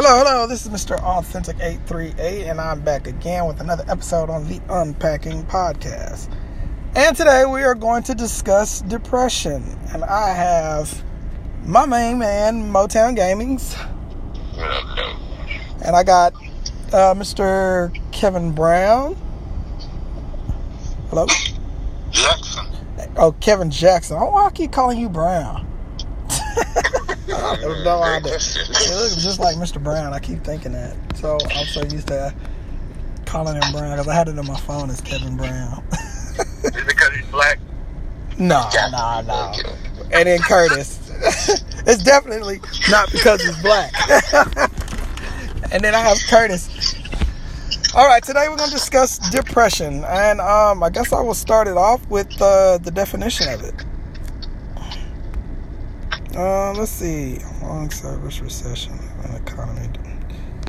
[0.00, 0.46] Hello, hello.
[0.46, 0.96] This is Mr.
[1.02, 6.32] Authentic 838, and I'm back again with another episode on the Unpacking Podcast.
[6.94, 9.76] And today we are going to discuss depression.
[9.92, 11.02] And I have
[11.64, 13.72] my main man, Motown Gamings.
[14.52, 15.16] Hello.
[15.84, 16.32] And I got
[16.92, 17.92] uh, Mr.
[18.12, 19.16] Kevin Brown.
[21.08, 21.26] Hello?
[22.12, 22.66] Jackson.
[23.16, 24.16] Oh, Kevin Jackson.
[24.20, 25.67] Oh, why I keep calling you Brown?
[27.38, 28.32] I have no Great idea.
[28.32, 28.62] question.
[28.70, 29.82] It looks just like Mr.
[29.82, 30.12] Brown.
[30.12, 30.96] I keep thinking that.
[31.16, 32.34] So I'm so used to
[33.26, 35.82] calling him Brown because I had it on my phone as Kevin Brown.
[35.92, 37.58] Is it because he's black?
[38.38, 39.52] no, no, no.
[40.12, 40.98] And then Curtis.
[41.86, 43.92] it's definitely not because he's black.
[45.72, 46.94] and then I have Curtis.
[47.94, 51.66] All right, today we're going to discuss depression, and um, I guess I will start
[51.68, 53.74] it off with uh, the definition of it.
[56.38, 57.40] Uh, let's see.
[57.62, 59.88] Long service recession and economy.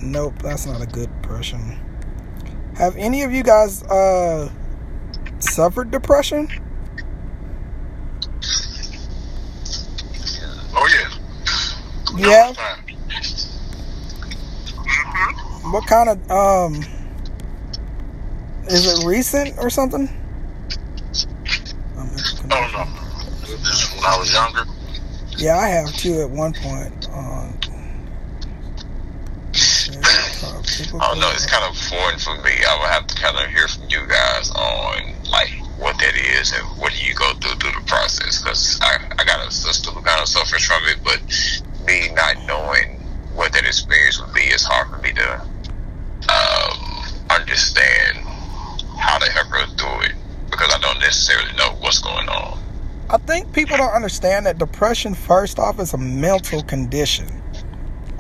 [0.01, 1.77] Nope, that's not a good depression.
[2.75, 4.51] Have any of you guys uh,
[5.37, 6.49] suffered depression?
[10.73, 11.09] Oh yeah.
[12.17, 12.53] Yeah.
[14.73, 15.71] Mm-hmm.
[15.71, 16.83] What kind of um?
[18.69, 20.09] Is it recent or something?
[21.95, 22.05] Oh
[22.73, 22.87] no.
[23.41, 24.65] This is when I was younger.
[25.39, 27.07] Yeah, I have too at one point.
[27.13, 27.59] Um,
[31.01, 32.51] Oh no, it's kind of foreign for me.
[32.51, 36.53] I would have to kind of hear from you guys on like what that is
[36.53, 38.41] and what do you go through through the process.
[38.41, 41.21] Because I, I got a sister who kind of suffers from it, but
[41.87, 42.99] me not knowing
[43.35, 45.41] what that experience would be, it's hard for me to
[46.29, 48.17] um, understand
[48.99, 50.13] how to help her through it
[50.51, 52.58] because I don't necessarily know what's going on.
[53.11, 57.27] I think people don't understand that depression, first off, is a mental condition.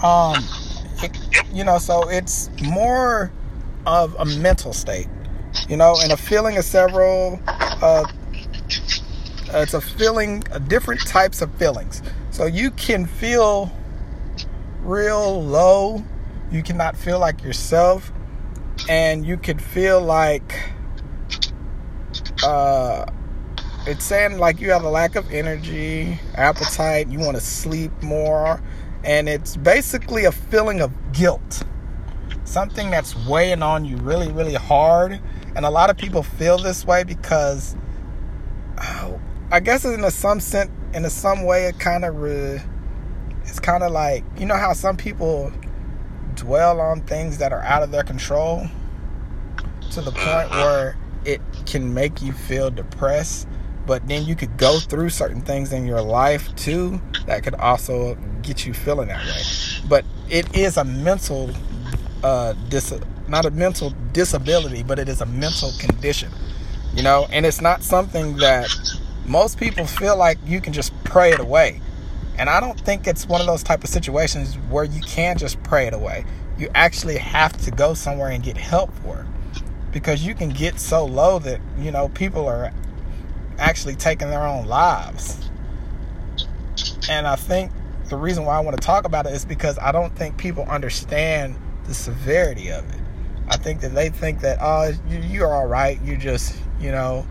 [0.03, 0.43] Um,
[1.03, 1.15] it,
[1.53, 3.31] you know, so it's more
[3.85, 5.07] of a mental state,
[5.67, 7.39] you know, and a feeling of several.
[7.47, 8.03] Uh,
[9.49, 12.01] it's a feeling, uh, different types of feelings.
[12.31, 13.71] So you can feel
[14.81, 16.03] real low.
[16.51, 18.11] You cannot feel like yourself,
[18.89, 20.71] and you could feel like.
[22.43, 23.05] Uh,
[23.89, 28.61] it's saying like you have a lack of energy, appetite, you want to sleep more,
[29.03, 31.63] and it's basically a feeling of guilt.
[32.43, 35.19] Something that's weighing on you really, really hard.
[35.55, 37.75] And a lot of people feel this way because
[38.77, 39.19] oh,
[39.51, 42.61] I guess in a some sense, in a some way, it kind of re,
[43.41, 45.51] it's kind of like you know how some people
[46.35, 48.67] dwell on things that are out of their control
[49.91, 50.95] to the point where
[51.25, 53.47] it can make you feel depressed
[53.89, 58.13] but then you could go through certain things in your life too that could also
[58.43, 59.41] get you feeling that way.
[59.89, 61.49] But it is a mental
[62.23, 62.93] uh dis
[63.27, 66.29] not a mental disability but it is a mental condition
[66.93, 67.27] you know?
[67.31, 68.69] And it's not something that
[69.25, 71.81] most people feel like you can just pray it away.
[72.37, 75.61] And i don't think it's one of those type of situations where you can just
[75.63, 76.25] pray it away.
[76.59, 79.61] You actually have to go somewhere and get help for it
[79.91, 82.71] because you can get so low that you know people are
[83.59, 85.49] actually taking their own lives.
[87.09, 87.71] And I think
[88.09, 90.63] the reason why I want to talk about it is because I don't think people
[90.65, 91.55] understand
[91.85, 93.01] the severity of it.
[93.47, 95.99] I think that they think that, oh, you- you're all right.
[96.01, 97.25] You just, you know,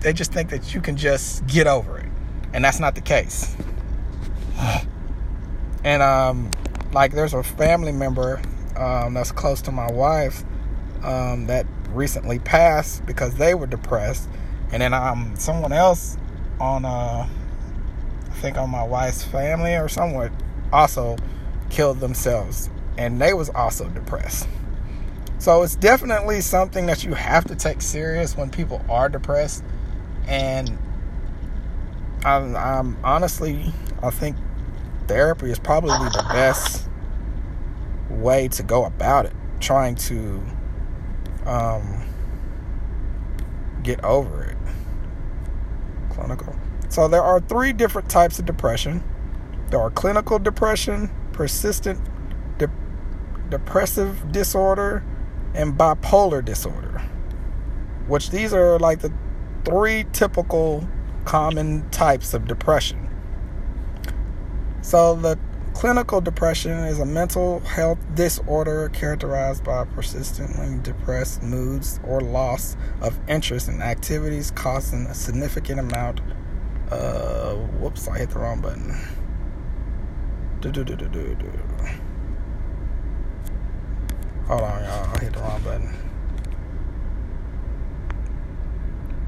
[0.00, 2.06] they just think that you can just get over it.
[2.52, 3.56] And that's not the case.
[5.84, 6.50] And, um,
[6.92, 8.40] like, there's a family member
[8.76, 10.42] um, that's close to my wife
[11.04, 14.28] um, that recently passed because they were depressed
[14.72, 16.16] and then um someone else
[16.60, 17.26] on uh
[18.26, 20.30] I think on my wife's family or someone
[20.72, 21.16] also
[21.70, 24.48] killed themselves and they was also depressed.
[25.38, 29.64] So it's definitely something that you have to take serious when people are depressed
[30.26, 30.76] and
[32.24, 34.36] I'm, I'm honestly I think
[35.06, 36.88] therapy is probably the best
[38.10, 40.42] way to go about it trying to
[41.46, 42.02] um
[43.82, 44.57] get over it
[46.18, 46.54] clinical.
[46.88, 49.04] So there are three different types of depression.
[49.70, 52.00] There are clinical depression, persistent
[52.58, 52.70] de-
[53.50, 55.04] depressive disorder,
[55.54, 57.02] and bipolar disorder.
[58.06, 59.12] Which these are like the
[59.64, 60.88] three typical
[61.24, 63.08] common types of depression.
[64.80, 65.38] So the
[65.78, 73.16] clinical depression is a mental health disorder characterized by persistently depressed moods or loss of
[73.28, 76.20] interest in activities causing a significant amount
[76.90, 78.92] uh whoops i hit the wrong button
[80.60, 81.46] Do-do-do-do-do-do.
[84.48, 85.14] Hold on, y'all.
[85.14, 85.94] I hit the wrong button.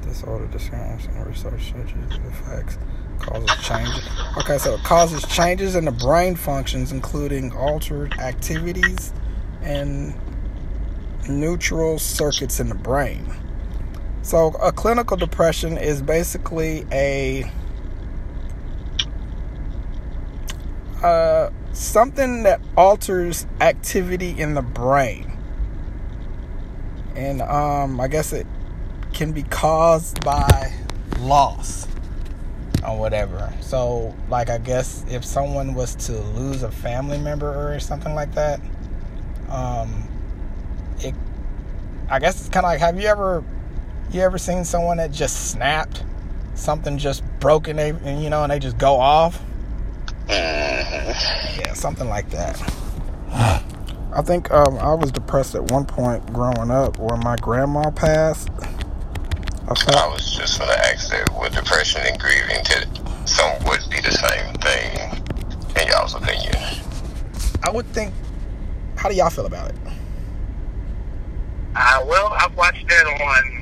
[0.02, 2.78] Disorder describes and research such the effects
[3.20, 4.08] causes changes.
[4.38, 9.12] Okay, so it causes changes in the brain functions, including altered activities
[9.62, 10.14] and
[11.28, 13.32] neural circuits in the brain.
[14.22, 17.50] So, a clinical depression is basically a
[21.02, 25.36] uh, something that alters activity in the brain,
[27.14, 28.46] and um, I guess it
[29.12, 30.74] can be caused by
[31.18, 31.86] loss
[32.86, 33.52] or whatever.
[33.60, 38.34] So, like, I guess if someone was to lose a family member or something like
[38.34, 38.60] that,
[39.50, 40.08] um,
[41.00, 41.14] it,
[42.08, 43.44] I guess it's kind of like, have you ever,
[44.10, 46.04] you ever seen someone that just snapped,
[46.54, 49.42] something just broken, and you know, and they just go off?
[50.28, 52.60] Yeah, something like that.
[54.12, 58.48] I think um, I was depressed at one point growing up when my grandma passed.
[59.70, 59.74] I,
[60.04, 62.86] I was just going to ask that with depression and grieving, to
[63.24, 65.22] some would be the same thing
[65.80, 66.56] in y'all's opinion.
[67.62, 68.12] I would think.
[68.96, 69.76] How do y'all feel about it?
[71.76, 73.60] Uh, well, I've watched that on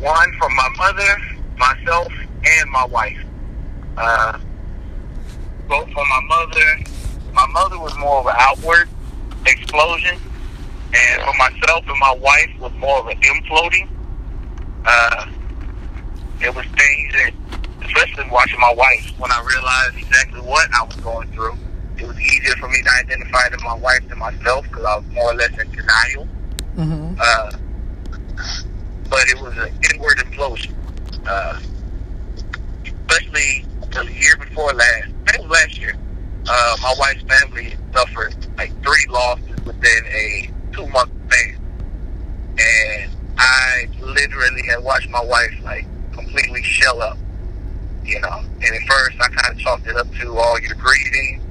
[0.00, 1.18] one from my mother,
[1.58, 2.12] myself,
[2.44, 3.18] and my wife.
[3.98, 4.38] Uh,
[5.68, 6.84] both from my mother.
[7.34, 8.88] My mother was more of an outward
[9.46, 10.18] explosion,
[10.94, 13.88] and for myself and my wife was more of an imploding.
[14.86, 15.26] Uh,
[16.40, 17.32] it was things that,
[17.84, 21.56] especially watching my wife, when I realized exactly what I was going through,
[21.98, 25.06] it was easier for me to identify to my wife than myself because I was
[25.12, 26.28] more or less in denial.
[26.76, 27.14] Mm-hmm.
[27.20, 27.50] Uh,
[29.08, 30.74] but it was an inward implosion.
[31.26, 31.60] Uh,
[32.84, 35.96] especially the year before last, I think last year,
[36.48, 41.58] uh, my wife's family suffered like three losses within a two month span.
[42.58, 47.18] And I literally had watched my wife like completely shell up,
[48.04, 48.38] you know.
[48.38, 51.42] And at first I kind of chalked it up to all oh, your grieving,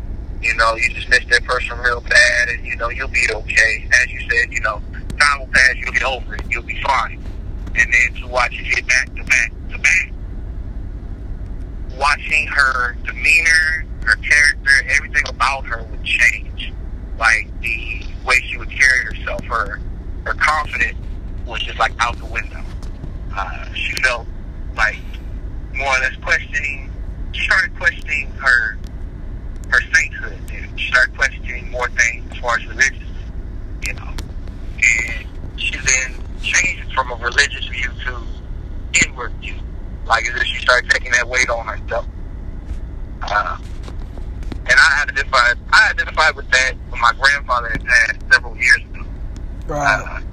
[0.42, 3.88] you know, you just missed that person real bad and, you know, you'll be okay.
[4.02, 4.82] As you said, you know,
[5.20, 7.22] time will pass, you'll get over it, you'll be fine.
[7.76, 10.12] And then to watch it hit back to back to back,
[11.98, 16.72] watching her demeanor, her character, everything about her would change.
[17.18, 19.80] Like the way she would carry herself, her
[20.26, 20.98] her confidence
[21.46, 22.62] was just like out the window.
[23.36, 24.28] Uh, she felt
[24.76, 24.98] like
[25.74, 26.92] more or less questioning.
[27.34, 28.78] She started questioning her
[29.70, 30.40] her sainthood.
[30.54, 33.10] And she started questioning more things as far as religious,
[33.86, 34.14] you know.
[34.78, 35.28] And
[35.58, 38.22] she then changed from a religious view to
[39.06, 39.56] inward view.
[40.06, 42.06] Like as if she started taking that weight on herself.
[43.22, 43.58] Uh,
[44.68, 49.06] and I identified I identified with that when my grandfather had passed several years ago.
[49.68, 50.04] Right.
[50.08, 50.25] Uh,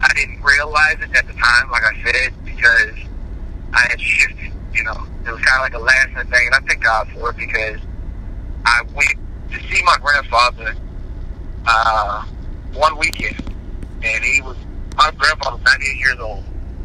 [0.00, 3.08] I didn't realize it at the time, like I said, because
[3.74, 4.52] I had shifted.
[4.74, 7.08] You know, it was kind of like a last minute thing, and I thank God
[7.14, 7.80] for it because
[8.64, 9.16] I went
[9.52, 10.74] to see my grandfather
[11.66, 12.24] uh,
[12.74, 13.36] one weekend,
[14.02, 14.56] and he was
[14.96, 16.44] my grandfather was 98 years old,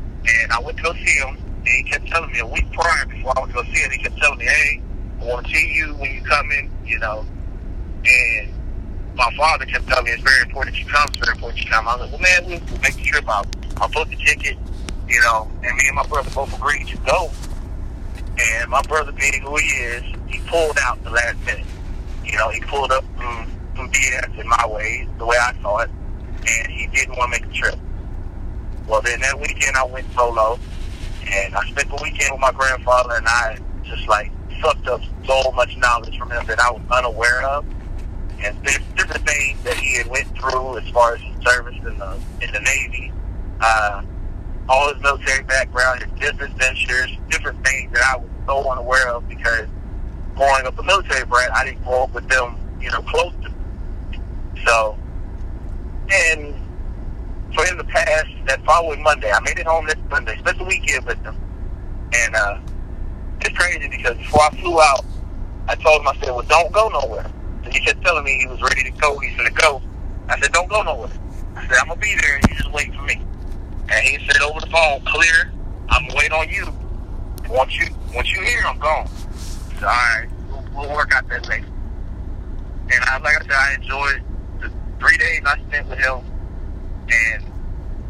[0.10, 3.06] and I went to go see him, and he kept telling me a week prior
[3.08, 4.82] before I went to go see him, he kept telling me, "Hey,
[5.22, 7.26] I want to see you when you come in," you know,
[8.06, 8.54] and
[9.16, 11.88] my father kept telling me it's very important you come, it's very important you come.
[11.88, 13.48] I was like, well, man, we'll, make the trip out.
[13.78, 14.58] I'll book the ticket,
[15.08, 17.32] you know, and me and my brother both agreed to go.
[18.40, 21.66] And my brother, being who he is, he pulled out the last minute.
[22.24, 25.80] You know, he pulled up some, some BS in my way, the way I saw
[25.80, 25.90] it,
[26.48, 27.76] and he didn't want to make the trip.
[28.88, 30.58] Well, then that weekend I went solo,
[31.28, 35.52] and I spent the weekend with my grandfather, and I just like sucked up so
[35.52, 37.66] much knowledge from him that I was unaware of
[38.44, 42.20] and different things that he had went through as far as his service in the
[42.42, 43.12] in the Navy,
[43.60, 44.02] uh,
[44.68, 49.28] all his military background, his business ventures, different things that I was so unaware of
[49.30, 49.68] because
[50.36, 53.50] growing up a military brat, I didn't grow up with them, you know, close to
[53.50, 53.56] me.
[54.66, 54.98] So,
[56.12, 56.56] and
[57.54, 60.64] for him to pass that following Monday, I made it home this Monday, spent the
[60.64, 61.38] weekend with them,
[62.14, 62.60] and uh,
[63.42, 65.06] it's crazy because before I flew out,
[65.68, 67.31] I told him I said, "Well, don't go nowhere."
[67.64, 69.18] And he kept telling me he was ready to go.
[69.20, 69.82] He's gonna go.
[70.28, 71.12] I said, don't go nowhere.
[71.56, 72.40] I said, I'm gonna be there.
[72.50, 73.22] You just wait for me.
[73.90, 75.52] And he said over the phone, clear.
[75.90, 76.68] I'm gonna wait on you.
[77.50, 79.08] Once you once you here, I'm gone.
[79.08, 81.68] Said, all right, we'll, we'll work out that later.
[82.94, 84.24] And I, like I said, I enjoyed
[84.62, 86.20] the three days I spent with him.
[87.10, 87.44] And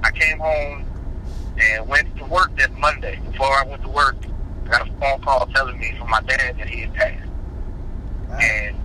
[0.03, 0.85] I came home
[1.59, 3.19] and went to work that Monday.
[3.31, 4.15] Before I went to work,
[4.65, 7.29] I got a phone call telling me from my dad that he had passed.
[8.39, 8.75] And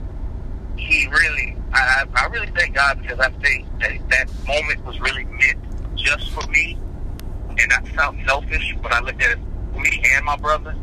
[0.77, 5.25] he really, I, I really thank God because I think that that moment was really
[5.25, 6.79] meant just for me,
[7.59, 9.39] and that sounds selfish, but I looked at
[9.75, 10.77] me and my brother.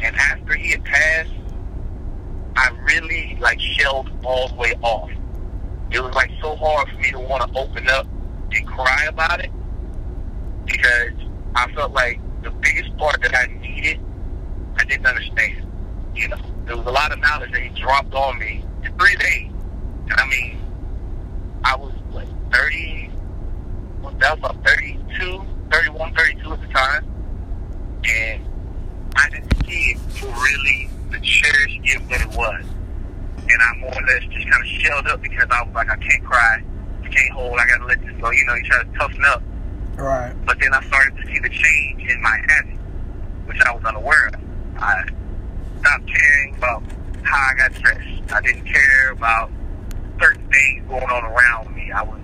[0.00, 1.30] And after he had passed,
[2.56, 5.10] I really like shelled all the way off.
[5.90, 8.06] It was like so hard for me to want to open up
[8.52, 9.50] and cry about it
[10.66, 11.12] because
[11.54, 14.00] I felt like the biggest part that I needed,
[14.76, 15.66] I didn't understand.
[16.14, 18.65] You know, there was a lot of knowledge that he dropped on me
[18.98, 19.50] three days.
[20.10, 20.58] And I mean,
[21.64, 23.10] I was like 30,
[24.18, 27.04] that was about 32, 31, 32 at the time.
[28.08, 28.44] And
[29.16, 32.64] I didn't see it for really the cherished gift that it was.
[33.48, 35.96] And I more or less just kind of shelled up because I was like, I
[35.96, 36.62] can't cry,
[37.02, 38.30] I can't hold, I gotta let this go.
[38.30, 39.42] You know, you try to toughen up.
[39.96, 40.34] Right.
[40.44, 42.78] But then I started to see the change in my habit,
[43.46, 44.34] which I was unaware of.
[44.78, 45.04] I
[45.80, 46.82] stopped caring about
[47.22, 48.15] how I got dressed.
[48.32, 49.50] I didn't care about
[50.20, 51.90] certain things going on around me.
[51.92, 52.20] I was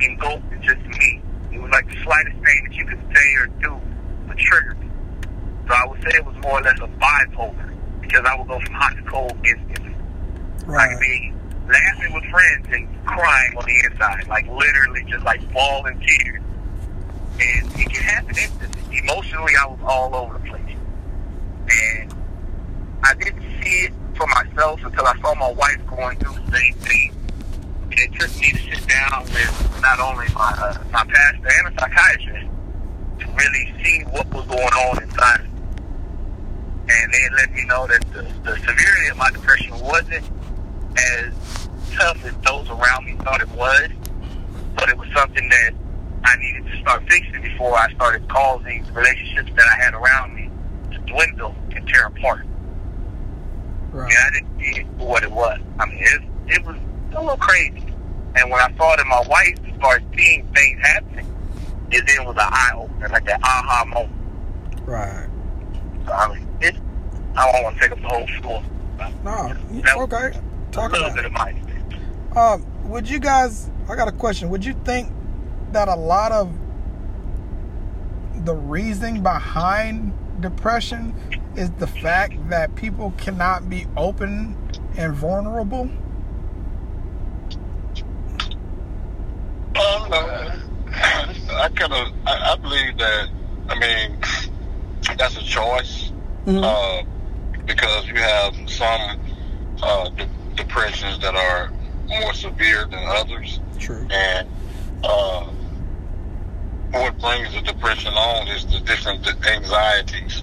[0.00, 1.22] engulfed in just me.
[1.52, 3.80] It was like the slightest thing that you could say or do
[4.28, 4.88] would trigger me.
[5.68, 8.58] So I would say it was more or less a bipolar because I would go
[8.60, 9.94] from hot to cold instantly.
[10.66, 10.88] Right.
[10.88, 11.32] I could be
[11.68, 16.42] laughing with friends and crying on the inside, like literally just like falling tears.
[17.40, 18.98] And it can happen instantly.
[18.98, 20.76] Emotionally, I was all over the place.
[21.70, 22.14] And
[23.04, 26.74] I didn't see it for myself until I saw my wife going through the same
[26.74, 27.14] thing.
[27.84, 31.68] And it took me to sit down with not only my uh, my pastor and
[31.68, 32.50] a psychiatrist
[33.20, 35.46] to really see what was going on inside.
[36.90, 40.24] And they let me know that the, the severity of my depression wasn't
[40.96, 43.88] as tough as those around me thought it was,
[44.74, 45.72] but it was something that
[46.24, 50.50] I needed to start fixing before I started causing relationships that I had around me
[50.92, 52.46] to dwindle and tear apart.
[53.92, 54.10] Right.
[54.12, 55.58] And I didn't see for what it was.
[55.78, 56.76] I mean, it, it was
[57.14, 57.84] a little crazy.
[58.34, 61.26] And when I saw that my wife started seeing things happening,
[61.90, 64.12] it then was an eye opener, like that aha moment.
[64.86, 65.26] Right.
[66.06, 66.76] So, I mean, it,
[67.36, 68.64] I don't want to take up the whole story.
[69.24, 69.54] No.
[69.82, 70.38] That Okay.
[70.70, 71.26] Talk a little about bit it.
[71.26, 71.94] of my experience.
[72.36, 73.70] Um, would you guys?
[73.88, 74.50] I got a question.
[74.50, 75.10] Would you think
[75.72, 76.52] that a lot of
[78.44, 81.14] the reason behind depression
[81.58, 84.56] is the fact that people cannot be open
[84.96, 85.90] and vulnerable?
[89.74, 90.12] Um,
[90.92, 93.28] I kind of, I, I believe that.
[93.68, 94.16] I mean,
[95.18, 96.12] that's a choice
[96.46, 97.02] uh,
[97.66, 99.20] because you have some
[99.82, 101.70] uh, de- depressions that are
[102.06, 104.06] more severe than others, True.
[104.10, 104.48] and
[105.04, 105.50] uh,
[106.92, 110.42] what brings the depression on is the different anxieties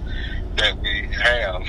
[0.58, 1.68] that we have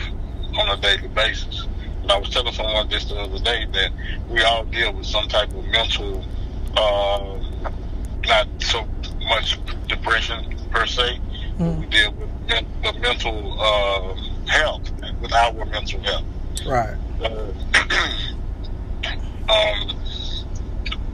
[0.59, 1.67] on a daily basis.
[2.03, 3.93] And I was telling someone just the other day that
[4.29, 6.25] we all deal with some type of mental,
[6.77, 7.39] uh,
[8.27, 8.87] not so
[9.29, 11.21] much depression per se.
[11.59, 14.15] but We deal with the mental uh,
[14.47, 14.91] health,
[15.21, 16.25] with our mental health.
[16.65, 16.97] Right.
[17.21, 17.53] Uh,
[19.49, 19.97] um,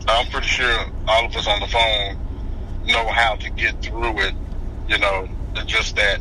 [0.09, 2.19] I'm pretty sure all of us on the phone
[2.87, 4.35] know how to get through it.
[4.89, 5.29] You know,
[5.67, 6.21] just that,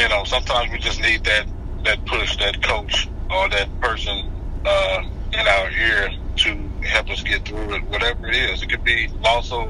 [0.00, 1.46] you know, sometimes we just need that
[1.84, 4.30] that push, that coach, or that person
[4.64, 5.02] uh,
[5.32, 7.84] in our ear to help us get through it.
[7.84, 9.68] Whatever it is, it could be loss of,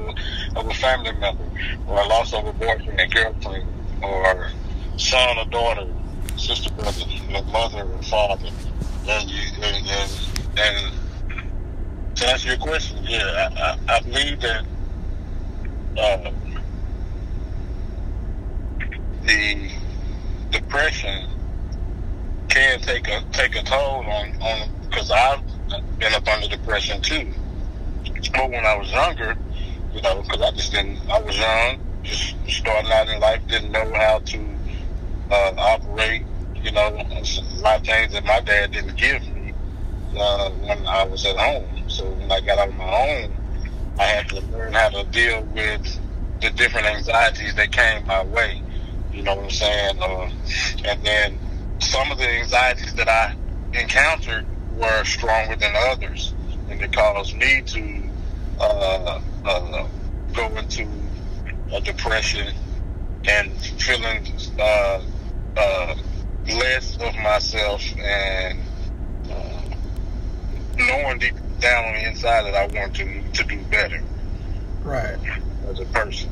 [0.55, 1.43] of a family member,
[1.87, 3.67] or loss of a boyfriend and girlfriend,
[4.01, 4.49] or
[4.97, 5.87] son or daughter,
[6.37, 7.05] sister, brother,
[7.51, 8.49] mother or father.
[9.07, 10.11] And you and, and,
[10.57, 14.65] and to answer your question, yeah, I, I, I believe that
[15.97, 16.31] uh,
[19.23, 19.71] the
[20.51, 21.27] depression
[22.49, 25.41] can take a take a toll on on because I've
[25.99, 27.31] been up under depression too.
[28.33, 29.35] But when I was younger,
[29.93, 33.71] you know, because I just didn't, I was young, just starting out in life, didn't
[33.71, 34.45] know how to
[35.31, 36.23] uh, operate.
[36.55, 39.53] You know, a lot of things that my dad didn't give me
[40.17, 41.89] uh, when I was at home.
[41.89, 43.33] So when I got out on my own,
[43.99, 45.99] I had to learn how to deal with
[46.41, 48.61] the different anxieties that came my way.
[49.13, 49.99] You know what I'm saying?
[50.01, 50.29] Uh,
[50.85, 51.39] and then
[51.79, 53.33] some of the anxieties that I
[53.77, 54.45] encountered
[54.77, 56.33] were stronger than others,
[56.69, 58.09] and it caused me to
[58.59, 59.87] uh, uh,
[60.33, 60.87] go into
[61.73, 62.53] a depression
[63.27, 64.25] and feeling
[64.59, 65.01] uh,
[65.57, 65.95] uh,
[66.47, 68.59] less of myself and
[69.29, 69.61] uh,
[70.77, 74.01] knowing deep down on the inside that I want to to do better
[74.83, 75.17] Right.
[75.69, 76.29] as a person.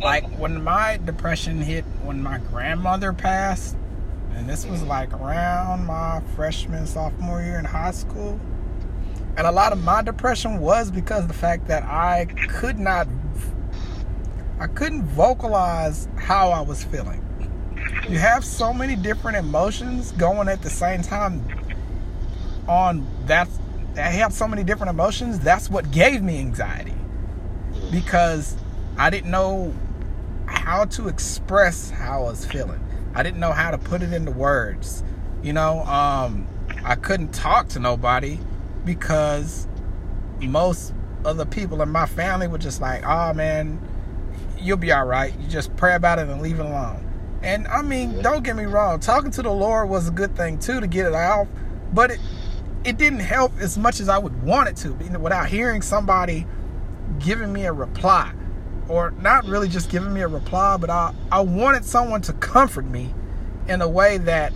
[0.00, 3.76] Like when my depression hit when my grandmother passed,
[4.34, 8.40] and this was like around my freshman sophomore year in high school.
[9.36, 13.08] And a lot of my depression was because the fact that I could not
[14.60, 17.20] I couldn't vocalize how I was feeling.
[18.08, 21.44] You have so many different emotions going at the same time
[22.68, 23.48] on that
[23.96, 25.40] I have so many different emotions.
[25.40, 26.94] That's what gave me anxiety.
[27.90, 28.56] Because
[28.96, 29.74] I didn't know
[30.46, 32.80] how to express how I was feeling.
[33.14, 35.02] I didn't know how to put it into words.
[35.42, 36.46] You know, um,
[36.84, 38.38] I couldn't talk to nobody
[38.84, 39.68] because
[40.40, 43.80] most of the people in my family were just like, oh man,
[44.58, 45.38] you'll be all right.
[45.38, 47.00] You just pray about it and leave it alone.
[47.42, 50.58] And I mean, don't get me wrong, talking to the Lord was a good thing
[50.58, 51.46] too to get it out,
[51.92, 52.20] but it
[52.84, 56.46] it didn't help as much as I would want it to without hearing somebody
[57.18, 58.32] giving me a reply
[58.88, 62.84] or not really just giving me a reply, but I, I wanted someone to comfort
[62.86, 63.14] me
[63.68, 64.52] in a way that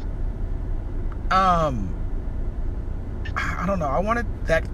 [1.30, 1.94] um
[3.36, 4.66] I don't know, I wanted that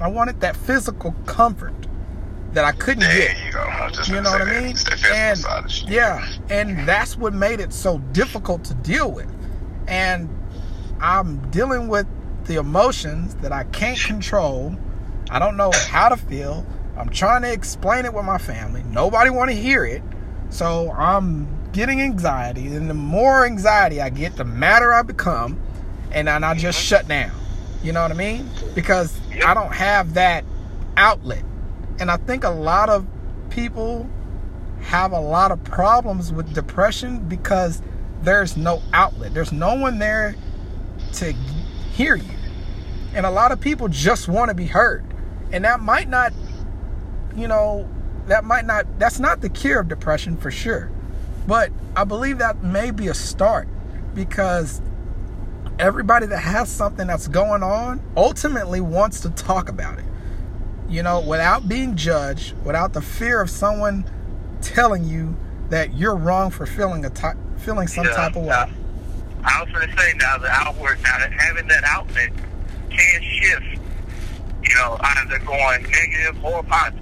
[0.00, 1.74] I wanted that physical comfort
[2.52, 3.46] that I couldn't there get.
[3.46, 3.60] You, go.
[3.60, 4.76] I you know what I mean?
[5.12, 9.32] And yeah, and that's what made it so difficult to deal with.
[9.88, 10.28] And
[11.00, 12.06] I'm dealing with
[12.44, 14.76] the emotions that I can't control.
[15.30, 16.66] I don't know how to feel.
[16.96, 18.82] I'm trying to explain it with my family.
[18.84, 20.02] Nobody want to hear it.
[20.50, 22.66] So I'm getting anxiety.
[22.66, 25.60] And the more anxiety I get, the madder I become.
[26.12, 27.32] And then I just shut down.
[27.82, 28.48] You know what I mean?
[28.74, 29.18] Because.
[29.44, 30.44] I don't have that
[30.96, 31.42] outlet.
[31.98, 33.06] And I think a lot of
[33.50, 34.08] people
[34.82, 37.80] have a lot of problems with depression because
[38.22, 39.34] there's no outlet.
[39.34, 40.34] There's no one there
[41.14, 41.32] to
[41.92, 42.34] hear you.
[43.14, 45.04] And a lot of people just want to be heard.
[45.52, 46.32] And that might not
[47.36, 47.88] you know,
[48.26, 50.90] that might not, that's not the cure of depression for sure.
[51.46, 53.68] But I believe that may be a start
[54.14, 54.80] because
[55.78, 60.04] everybody that has something that's going on ultimately wants to talk about it.
[60.88, 64.04] You know, without being judged, without the fear of someone
[64.60, 65.36] telling you
[65.70, 68.50] that you're wrong for feeling a ty- feeling some yeah, type of way.
[69.44, 72.30] I was going to say now the outward, now that having that outlet
[72.90, 73.80] can shift,
[74.62, 77.01] you know, either going negative or positive.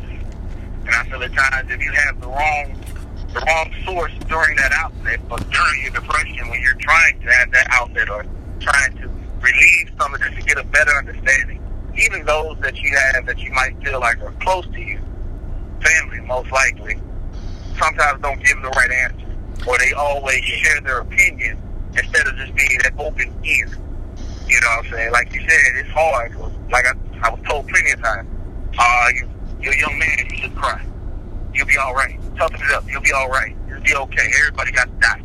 [0.90, 2.74] And I feel at times if you have the wrong
[3.32, 7.52] the wrong source during that outlet or during your depression when you're trying to have
[7.52, 8.26] that outlet or
[8.58, 9.06] trying to
[9.38, 11.62] relieve some of this to get a better understanding,
[11.96, 14.98] even those that you have that you might feel like are close to you,
[15.80, 16.96] family most likely,
[17.78, 19.26] sometimes don't give the right answer.
[19.68, 21.56] Or they always share their opinion
[21.96, 23.68] instead of just being that open ear.
[24.48, 25.12] You know what I'm saying?
[25.12, 26.34] Like you said, it's hard.
[26.68, 28.28] Like I, I was told plenty of times,
[28.76, 29.29] uh, you
[29.60, 30.18] you're a young man.
[30.30, 30.84] You should cry.
[31.54, 32.18] You'll be all right.
[32.36, 32.84] Toughen it up.
[32.88, 33.54] You'll be all right.
[33.68, 34.30] You'll be okay.
[34.40, 35.22] Everybody got to die.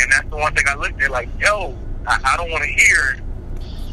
[0.00, 1.10] And that's the one thing I looked at.
[1.10, 3.20] Like, yo, I, I don't want to hear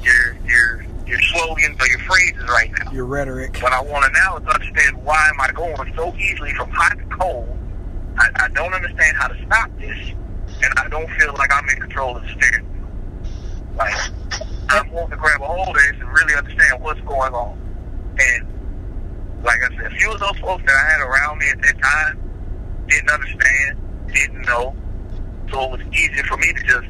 [0.01, 2.91] your your your slogans or your phrases right now.
[2.91, 3.57] Your rhetoric.
[3.57, 6.97] What I want to now is understand why am I going so easily from hot
[6.97, 7.57] to cold.
[8.17, 9.97] I, I don't understand how to stop this,
[10.63, 12.89] and I don't feel like I'm in control of the steering wheel.
[13.75, 13.93] Like
[14.69, 17.68] I want to grab a hold of this and really understand what's going on.
[19.99, 22.19] Those folks that I had around me at that time
[22.87, 23.77] didn't understand,
[24.13, 24.75] didn't know.
[25.51, 26.87] So it was easy for me to just,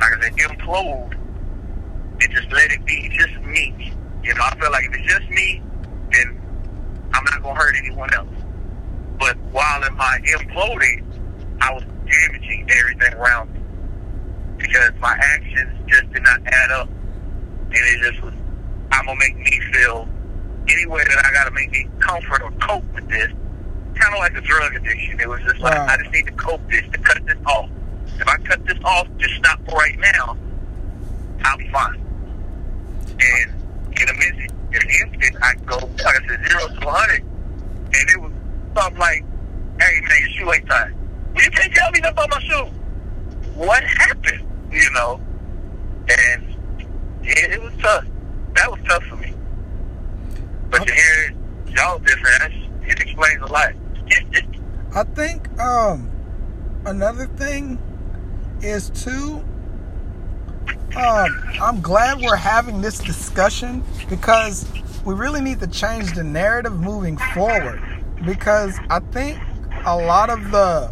[0.00, 1.12] like I said, implode
[2.20, 3.92] and just let it be just me.
[4.22, 5.62] You know, I feel like if it's just me,
[6.12, 6.40] then
[7.12, 8.28] I'm not going to hurt anyone else.
[9.18, 11.04] But while in my imploding,
[11.60, 13.60] I was damaging everything around me
[14.58, 16.88] because my actions just did not add up.
[16.88, 18.34] And it just was,
[18.92, 20.08] I'm going to make me feel
[20.68, 23.30] any way that I got to make me comfort or cope with this,
[23.94, 25.20] kind of like a drug addiction.
[25.20, 27.70] It was just like, I just need to cope this, to cut this off.
[28.18, 30.36] If I cut this off, just stop for right now,
[31.44, 32.00] I'll be fine.
[33.20, 33.56] And
[34.00, 37.22] in a minute, in an instant, I go, like I said, zero to 100.
[37.22, 38.32] And it was
[38.74, 39.24] something like,
[39.80, 40.68] hey, man, your shoe ain't.
[40.68, 42.64] Well, you can't tell me nothing about my shoe.
[43.54, 44.46] What happened?
[44.70, 45.20] You know?
[46.08, 46.56] And
[47.22, 48.04] it, it was tough.
[48.54, 49.25] That was tough for me.
[50.70, 51.34] But to hear
[51.68, 53.72] y'all different, it explains a lot.
[54.94, 56.10] I think um,
[56.84, 57.78] another thing
[58.62, 59.44] is too.
[60.96, 64.66] Um, I'm glad we're having this discussion because
[65.04, 67.82] we really need to change the narrative moving forward.
[68.24, 69.38] Because I think
[69.84, 70.90] a lot of the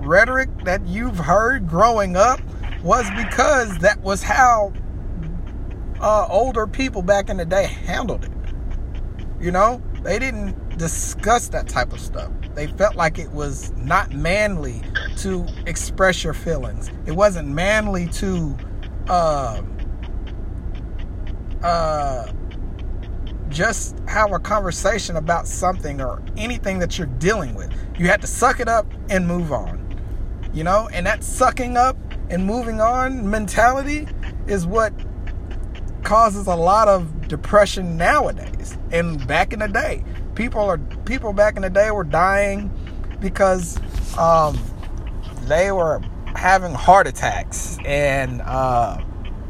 [0.00, 2.40] rhetoric that you've heard growing up
[2.82, 4.72] was because that was how
[6.00, 8.30] uh, older people back in the day handled it.
[9.40, 12.30] You know, they didn't discuss that type of stuff.
[12.54, 14.82] They felt like it was not manly
[15.18, 16.90] to express your feelings.
[17.06, 18.56] It wasn't manly to
[19.08, 19.62] uh,
[21.62, 22.32] uh,
[23.48, 27.72] just have a conversation about something or anything that you're dealing with.
[27.98, 29.86] You had to suck it up and move on.
[30.52, 31.96] You know, and that sucking up
[32.28, 34.06] and moving on mentality
[34.46, 34.92] is what
[36.02, 38.76] causes a lot of depression nowadays.
[38.90, 42.70] And back in the day, people are people back in the day were dying
[43.20, 43.78] because
[44.18, 44.58] um,
[45.46, 46.02] they were
[46.34, 48.98] having heart attacks and uh,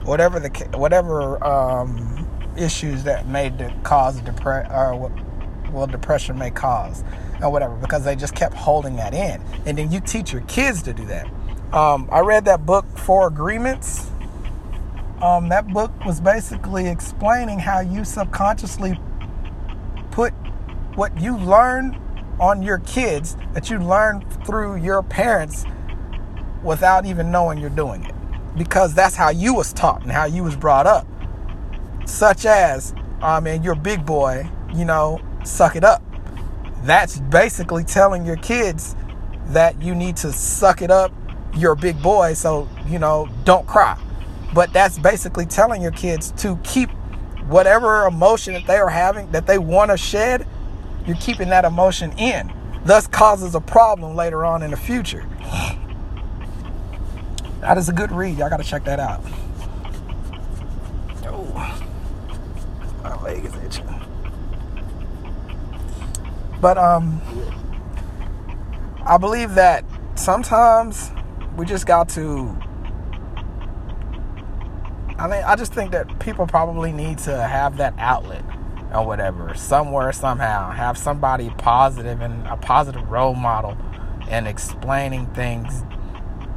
[0.05, 5.13] whatever the whatever um, issues that made the cause depression or what
[5.73, 7.03] well depression may cause
[7.41, 9.43] or whatever because they just kept holding that in.
[9.65, 11.27] And then you teach your kids to do that.
[11.73, 14.10] Um, i read that book four agreements
[15.23, 18.99] um, that book was basically explaining how you subconsciously
[20.11, 20.33] put
[20.95, 21.95] what you learn
[22.41, 25.65] on your kids that you learn through your parents
[26.65, 28.15] without even knowing you're doing it.
[28.57, 31.07] Because that's how you was taught and how you was brought up.
[32.07, 36.03] Such as I um, mean you're a big boy you know suck it up.
[36.83, 38.97] That's basically telling your kids
[39.49, 41.13] that you need to suck it up
[41.57, 43.99] you're a big boy so you know don't cry
[44.55, 46.91] but that's basically telling your kids to keep
[47.47, 50.47] whatever emotion that they are having that they want to shed,
[51.07, 52.53] you're keeping that emotion in.
[52.85, 55.27] Thus causes a problem later on in the future.
[57.61, 58.39] That is a good read.
[58.39, 59.23] Y'all gotta check that out.
[61.27, 61.83] Oh,
[63.03, 63.87] my leg is itching.
[66.59, 67.21] But um,
[69.05, 69.85] I believe that
[70.15, 71.11] sometimes
[71.55, 72.57] we just got to
[75.21, 78.43] I mean, I just think that people probably need to have that outlet
[78.95, 83.77] or whatever, somewhere, somehow, have somebody positive and a positive role model
[84.31, 85.85] and explaining things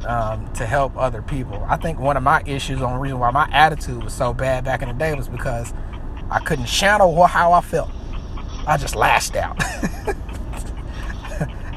[0.06, 1.62] um, to help other people.
[1.68, 4.64] I think one of my issues, on the reason why my attitude was so bad
[4.64, 5.74] back in the day was because
[6.30, 7.90] I couldn't channel how I felt.
[8.66, 9.62] I just lashed out.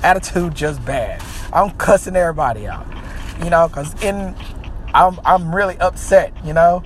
[0.03, 1.21] attitude just bad.
[1.51, 2.87] I'm cussing everybody out,
[3.43, 4.33] you know, because in
[4.93, 6.83] I'm I'm really upset, you know?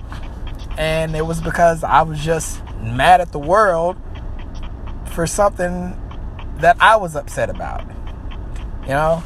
[0.78, 3.96] And it was because I was just mad at the world
[5.06, 5.98] for something
[6.56, 7.84] that I was upset about.
[8.82, 9.22] You know?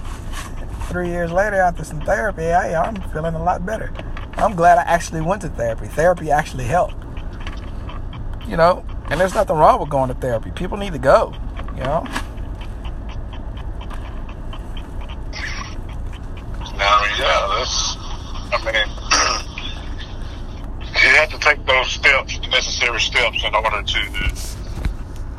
[0.88, 3.92] Three years later after some therapy, I, I'm feeling a lot better.
[4.34, 5.86] I'm glad I actually went to therapy.
[5.86, 6.96] Therapy actually helped.
[8.46, 8.84] You know?
[9.08, 10.50] And there's nothing wrong with going to therapy.
[10.50, 11.32] People need to go,
[11.76, 12.04] you know?
[16.76, 17.96] Now, yeah, that's
[18.52, 18.74] I mean,
[21.02, 24.32] you have to take those steps, the necessary steps, in order to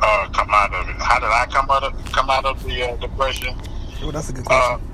[0.00, 0.96] uh, come out of it.
[0.96, 3.56] How did I come out of come out of the uh, depression?
[4.02, 4.80] Oh, that's a good question.
[4.80, 4.88] Uh,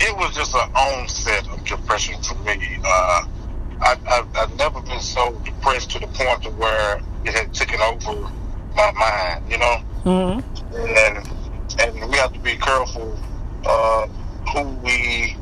[0.00, 2.78] it was just an onset of depression for me.
[2.84, 3.24] Uh,
[3.82, 7.80] I, I, I've never been so depressed to the point to where it had taken
[7.80, 8.30] over
[8.74, 9.50] my mind.
[9.50, 10.76] You know, mm-hmm.
[10.76, 13.16] and and we have to be careful
[13.66, 14.06] uh,
[14.52, 15.36] who we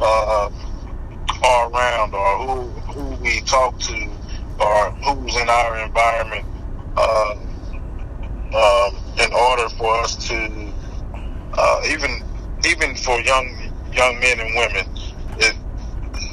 [0.00, 0.50] uh,
[1.44, 2.60] are around or who
[2.92, 4.08] who we talk to
[4.60, 6.44] or who's in our environment
[6.96, 7.34] uh,
[8.54, 10.72] um, in order for us to
[11.54, 12.22] uh, even
[12.68, 13.48] even for young
[13.92, 14.86] young men and women
[15.38, 15.56] it,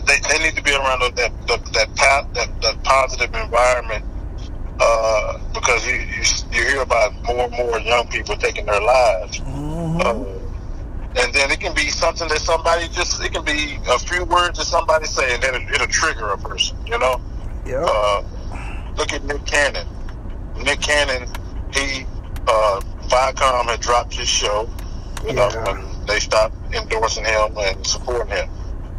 [0.06, 4.06] they, they need to be around that that that, that, that, that positive environment
[4.80, 9.40] uh, because you, you, you hear about more and more young people taking their lives.
[9.40, 10.39] Mm-hmm.
[11.20, 14.24] Uh, and then it can be something that somebody just it can be a few
[14.26, 17.22] words that somebody say and then it, will trigger a person you know?
[17.66, 17.86] Yeah.
[17.86, 18.24] Uh,
[18.98, 19.88] look at nick cannon.
[20.64, 21.28] Nick cannon
[21.74, 22.06] he
[22.48, 24.70] uh viacom had dropped his show.
[25.24, 25.50] You yeah.
[25.50, 28.50] know when they stopped endorsing him and supporting him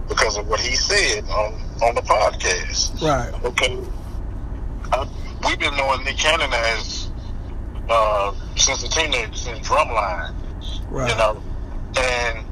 [0.09, 3.01] because of what he said on on the podcast.
[3.01, 3.45] Right.
[3.45, 3.79] Okay.
[4.93, 5.09] I,
[5.47, 7.11] we've been knowing nick cannon as
[7.89, 10.35] uh since a teenager since drumline.
[10.91, 11.11] Right.
[11.11, 11.43] You know
[11.97, 12.45] and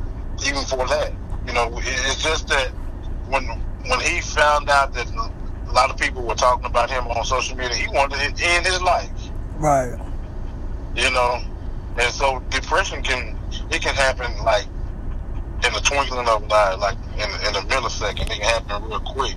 [0.44, 1.12] even for that,
[1.46, 2.68] you know, it's just that
[3.28, 3.44] when
[3.88, 7.56] when he found out that a lot of people were talking about him on social
[7.56, 9.10] media, he wanted to end his life.
[9.56, 9.98] Right.
[10.94, 11.42] You know,
[11.98, 13.36] and so depression can
[13.70, 14.66] it can happen like
[15.66, 18.30] in the twinkling of an eye, like in, in a millisecond.
[18.30, 19.36] It can happen real quick,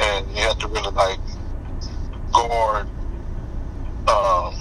[0.00, 1.18] and you have to really like
[2.32, 2.88] guard
[4.08, 4.54] um,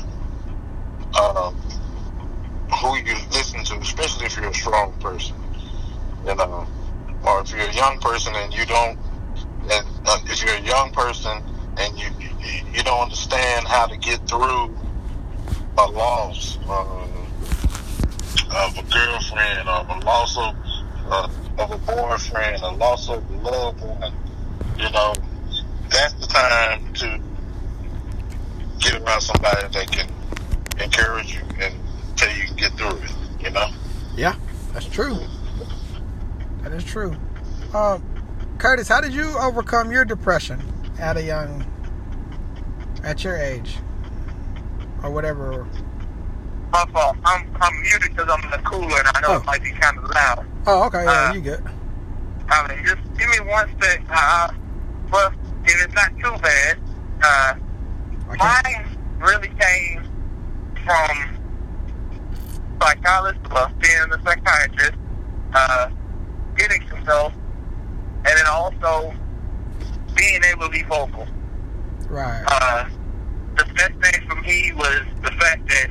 [1.20, 1.56] um,
[2.84, 5.36] who you listen to, especially if you're a strong person,
[6.26, 6.68] you know,
[7.26, 9.00] or if you're a young person and you don't,
[9.72, 11.42] and uh, if you're a young person
[11.78, 12.10] and you,
[12.74, 14.76] you, don't understand how to get through
[15.78, 17.08] a loss uh,
[18.52, 20.54] of a girlfriend or a loss of
[21.10, 24.14] uh, of a boyfriend, a loss of a loved one,
[24.78, 25.14] you know,
[25.90, 27.20] that's the time to
[28.80, 30.10] get around somebody that can
[30.82, 31.74] encourage you and
[32.26, 33.12] tell you can get through it.
[33.44, 33.68] You know.
[34.16, 34.36] Yeah,
[34.74, 35.18] that's true.
[36.62, 37.16] That is true.
[37.74, 38.04] Um,
[38.58, 40.62] Curtis, how did you overcome your depression
[41.00, 41.66] at a young,
[43.04, 43.78] at your age,
[45.04, 45.68] or whatever?
[46.72, 47.18] My fault.
[47.26, 49.38] I'm I'm muted because I'm in the cooler and I know Oh.
[49.38, 50.46] it might be kind of loud.
[50.66, 51.64] Oh, okay, yeah, Uh, you good.
[52.50, 54.02] I mean, just give me one sec.
[54.10, 54.50] Uh,
[55.12, 55.32] well,
[55.66, 56.78] if it's not too bad,
[57.24, 57.54] uh,
[58.30, 58.38] Okay.
[58.38, 60.04] mine really came
[60.86, 61.33] from
[62.84, 64.94] psychologist, well, being a psychiatrist,
[65.54, 65.90] uh,
[66.58, 69.14] getting some help, and then also
[70.16, 71.28] being able to be vocal.
[72.10, 72.44] Right.
[72.48, 72.90] Uh,
[73.56, 75.88] the best thing for me was the fact that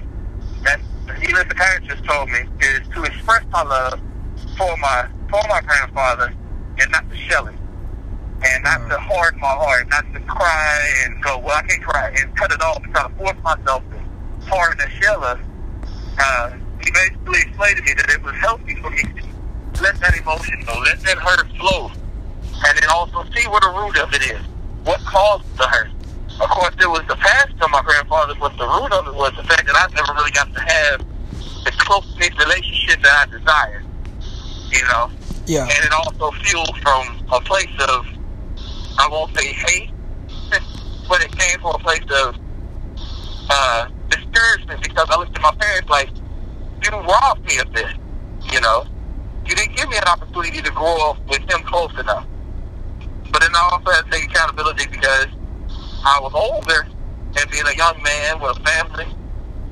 [0.65, 0.81] that
[1.23, 4.01] even the psychiatrist told me is to express my love
[4.57, 6.33] for my for my grandfather
[6.79, 7.55] and not to shell it.
[8.45, 12.13] And not to harden my heart, not to cry and go, well, I can't cry,
[12.19, 15.39] and cut it off and try to force myself to harden and shell us.
[17.33, 20.79] Basically explained to me that it was healthy for me to let that emotion go,
[20.85, 24.43] let that hurt flow, and then also see what the root of it is.
[24.85, 25.89] What caused the hurt?
[26.41, 29.33] Of course, it was the past of my grandfather, but the root of it was
[29.37, 31.01] the fact that I never really got to have
[31.65, 33.87] the close-knit relationship that I desired.
[34.69, 35.11] You know?
[35.47, 35.65] Yeah.
[35.65, 38.07] And it also fueled from a place of,
[38.99, 39.91] I won't say hate,
[41.09, 42.37] but it came from a place of
[43.49, 46.11] uh, discouragement because I looked at my parents like,
[46.85, 47.93] you robbed me of this,
[48.53, 48.85] you know?
[49.47, 52.27] You didn't give me an opportunity to grow up with him close enough.
[53.31, 55.27] But then I also had to take accountability because
[56.05, 56.87] I was older
[57.39, 59.07] and being a young man with a family,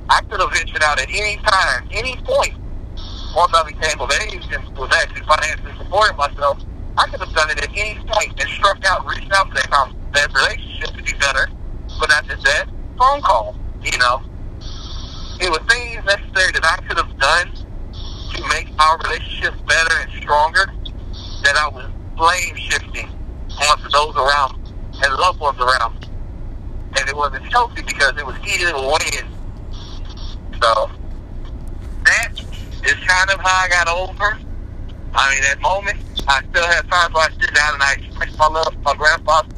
[0.08, 2.54] I could have ventured out at any time, any point.
[3.36, 6.58] Once I became of age and was actually financially supporting myself,
[6.98, 9.92] I could have done it at any point and struck out, reached out to that,
[10.12, 11.48] that relationship to be better.
[12.00, 12.66] But not just that,
[12.98, 14.22] phone call, you know.
[15.40, 17.50] It was things necessary that I could have done
[18.34, 20.66] to make our relationship better and stronger
[21.44, 23.08] that I was blame shifting
[23.56, 24.72] onto those around me
[25.02, 26.08] and loved ones around me.
[26.98, 29.24] And it wasn't healthy because it was eating away.
[30.60, 30.90] So
[32.04, 32.32] that
[32.84, 34.38] is kind of how I got over.
[35.14, 35.98] I mean, that moment,
[36.28, 38.94] I still have times where I sit down and I express my love for my
[38.94, 39.48] grandfather.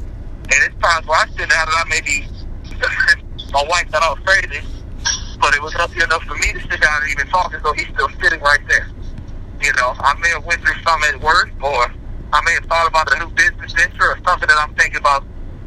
[0.43, 2.25] And it's times where I sit down and I maybe,
[3.51, 4.65] my wife thought I was crazy,
[5.43, 7.73] but it was healthy enough for me to sit down and even talk as though
[7.73, 8.87] he's still sitting right there.
[9.59, 11.91] You know, I may have went through something at work or
[12.31, 15.25] I may have thought about a new business venture or something that I'm thinking about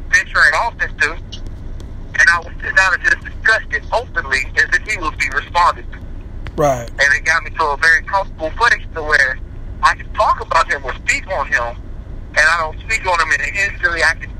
[0.09, 1.13] venturing off into.
[1.13, 5.29] And I would sit down and just discuss it openly as if he would be
[5.29, 5.85] responding.
[6.55, 6.89] Right.
[6.89, 9.37] And it got me to a very comfortable place to where
[9.83, 11.77] I can talk about him or speak on him.
[12.33, 14.33] And I don't speak on him and instantly I can,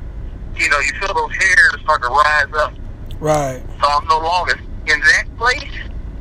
[0.56, 2.73] you know, you feel those hairs start to rise up.
[3.19, 3.62] Right.
[3.80, 5.63] So I'm no longer in that place.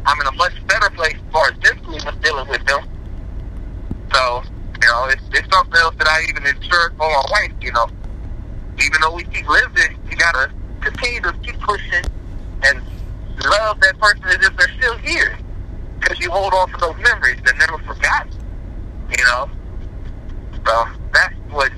[0.04, 2.88] I'm in a much better place as far as physically with dealing with them.
[4.12, 4.42] So,
[4.80, 7.88] you know, it's, it's something else that I even ensured for my wife, you know.
[8.78, 12.04] Even though we keep living, you gotta continue to keep pushing
[12.62, 12.82] and
[13.44, 15.38] love that person as if they're still here.
[15.98, 18.32] Because you hold on to those memories that never forgotten,
[19.10, 19.50] you know.
[20.66, 21.72] So that's what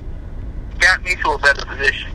[0.79, 2.11] got me to a better position.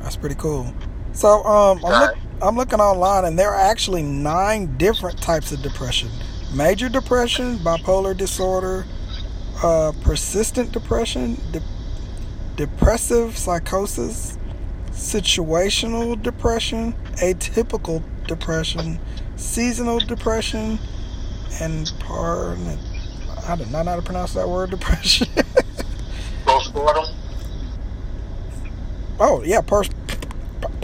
[0.00, 0.72] That's pretty cool.
[1.12, 2.18] So, um, I'm, look.
[2.42, 6.10] I'm looking online, and there are actually nine different types of depression:
[6.54, 8.84] major depression, bipolar disorder,
[9.62, 11.62] uh, persistent depression, de-
[12.56, 14.38] depressive psychosis,
[14.90, 16.92] situational depression,
[17.22, 18.98] atypical depression,
[19.36, 20.78] seasonal depression,
[21.60, 22.56] and par.
[23.46, 24.70] I did not know how to pronounce that word.
[24.70, 25.28] Depression.
[26.44, 27.14] Postpartum.
[29.20, 29.88] oh yeah, pers-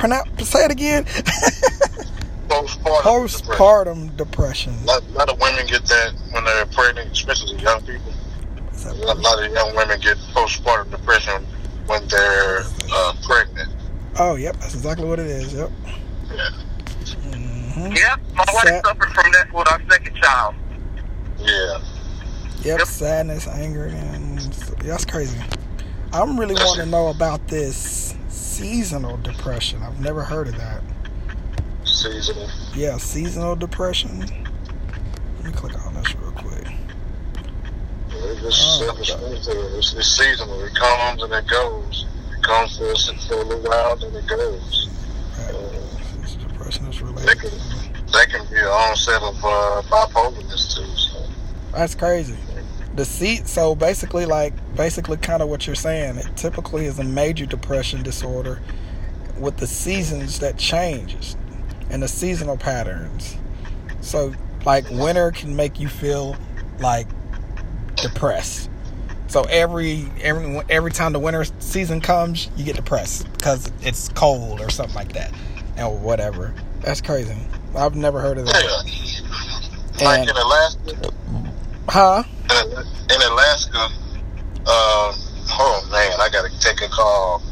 [0.00, 0.48] pronounce.
[0.48, 1.04] Say it again.
[2.48, 3.04] Postpartum.
[3.04, 3.46] depression.
[3.46, 4.74] Postpartum depression.
[4.82, 8.12] A lot, lot of women get that when they're pregnant, especially young people.
[8.72, 11.44] Is that A lot, lot of young women get postpartum depression
[11.86, 13.70] when they're uh, pregnant.
[14.18, 15.54] Oh, yep, that's exactly what it is.
[15.54, 15.70] Yep.
[16.34, 16.48] Yeah.
[17.30, 20.54] hmm Yep, my wife Sad- suffered from that with our second child.
[21.38, 21.78] Yeah.
[22.62, 22.86] Yep, Yep.
[22.88, 24.38] sadness, anger, and
[24.82, 25.38] that's crazy.
[26.12, 28.09] I'm really That's wanting to know about this
[28.60, 29.82] seasonal depression.
[29.82, 30.82] I've never heard of that.
[31.84, 32.48] Seasonal.
[32.74, 34.20] Yeah, seasonal depression.
[34.20, 36.66] Let me click on this real quick.
[38.42, 38.96] Just Oh.
[39.78, 40.62] It's, it's seasonal.
[40.62, 42.06] It comes and it goes.
[42.36, 44.88] It comes for, a little while, then it goes.
[45.38, 45.54] Right.
[45.54, 47.38] Uh, depression is They related.
[47.38, 47.50] can,
[48.12, 50.84] they can be an onset of uh, bipolareness too.
[50.96, 51.26] So.
[51.72, 52.36] That's crazy.
[52.94, 53.46] The seat.
[53.46, 56.16] So basically, like basically, kind of what you're saying.
[56.16, 58.60] It typically is a major depression disorder
[59.38, 61.36] with the seasons that changes
[61.90, 63.36] and the seasonal patterns.
[64.00, 64.32] So,
[64.64, 66.36] like winter can make you feel
[66.78, 67.06] like
[67.96, 68.70] depressed.
[69.28, 74.60] So every every every time the winter season comes, you get depressed because it's cold
[74.60, 75.32] or something like that,
[75.78, 76.52] or whatever.
[76.80, 77.36] That's crazy.
[77.76, 78.92] I've never heard of that.
[79.98, 80.04] Yeah.
[80.04, 81.12] Like in Alaska.
[81.88, 82.22] Huh?
[82.50, 83.88] In Alaska,
[84.66, 85.14] uh,
[85.58, 87.42] oh man, I gotta take a call.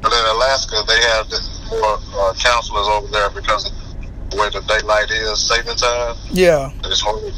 [0.00, 1.28] But in Alaska, they have
[1.70, 6.16] more uh, counselors over there because of where the daylight is saving time.
[6.30, 6.70] Yeah.
[6.84, 7.32] It's horrible.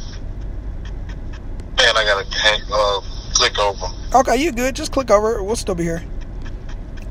[1.77, 3.01] Man, I gotta hang, uh,
[3.35, 3.87] click over.
[4.15, 4.75] Okay, you good?
[4.75, 5.43] Just click over.
[5.43, 6.03] We'll still be here.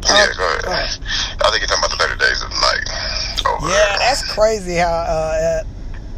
[0.05, 0.99] Yeah, go ahead.
[1.43, 3.45] I think you're talking about the 30 days of the night.
[3.45, 3.97] Over yeah, there.
[3.99, 5.63] that's crazy how uh,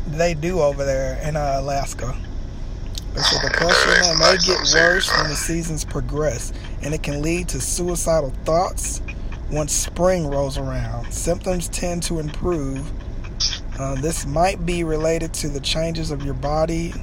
[0.08, 2.16] they do over there in uh, Alaska.
[3.20, 7.60] It's a depression may get worse when the seasons progress, and it can lead to
[7.60, 9.02] suicidal thoughts
[9.52, 11.12] once spring rolls around.
[11.12, 12.90] Symptoms tend to improve.
[13.78, 16.94] Uh, this might be related to the changes of your body,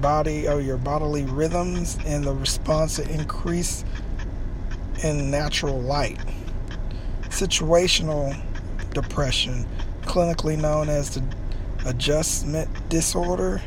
[0.00, 3.84] body or your bodily rhythms, and the response to increase
[5.02, 6.20] in natural light.
[7.22, 8.40] Situational
[8.92, 9.66] depression,
[10.02, 11.24] clinically known as the
[11.86, 13.60] adjustment disorder,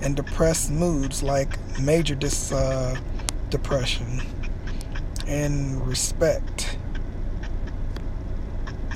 [0.00, 2.96] and depressed moods like major dis, uh,
[3.50, 4.22] depression
[5.26, 6.78] in respect.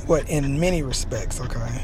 [0.06, 1.82] What in many respects okay.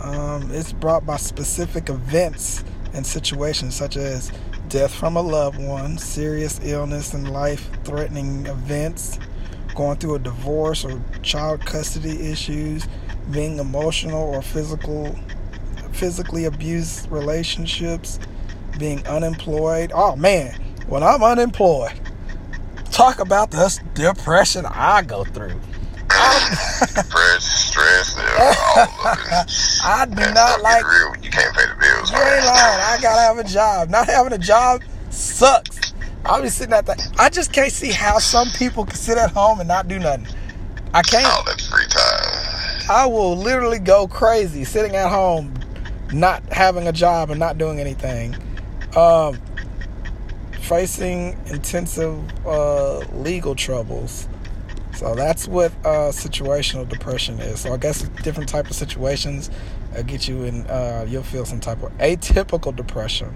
[0.00, 4.32] Um, it's brought by specific events and situations such as
[4.68, 9.18] death from a loved one serious illness and life-threatening events
[9.74, 12.86] going through a divorce or child custody issues
[13.30, 15.16] being emotional or physical
[15.92, 18.18] physically abused relationships,
[18.78, 19.92] being unemployed.
[19.94, 20.54] Oh man,
[20.88, 21.92] when I'm unemployed,
[22.90, 25.60] talk about the depression I go through.
[26.10, 28.16] stress, stress,
[29.84, 30.84] I do not like.
[30.84, 32.10] Real you can't pay the bills.
[32.10, 32.80] You ain't lying.
[32.80, 33.88] I gotta have a job.
[33.88, 35.92] Not having a job sucks.
[36.24, 37.14] I'll be sitting at the.
[37.18, 40.26] I just can't see how some people can sit at home and not do nothing.
[40.94, 41.24] I can't.
[41.26, 42.88] Oh, all that free time.
[42.90, 45.54] I will literally go crazy sitting at home
[46.12, 48.36] not having a job and not doing anything,
[48.96, 49.38] um,
[50.60, 54.28] facing intensive uh, legal troubles.
[54.94, 57.60] So that's what uh, situational depression is.
[57.60, 59.50] So I guess different type of situations
[59.96, 60.66] uh, get you in.
[60.66, 63.34] Uh, you'll feel some type of atypical depression.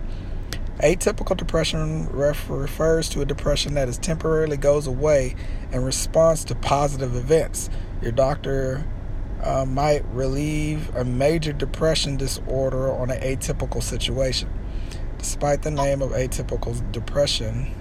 [0.81, 5.35] Atypical depression ref- refers to a depression that is temporarily goes away
[5.73, 7.71] in response to positive events.
[8.03, 8.85] Your doctor
[9.43, 14.49] uh, might relieve a major depression disorder on an atypical situation.
[15.19, 17.75] Despite the name of atypical depression,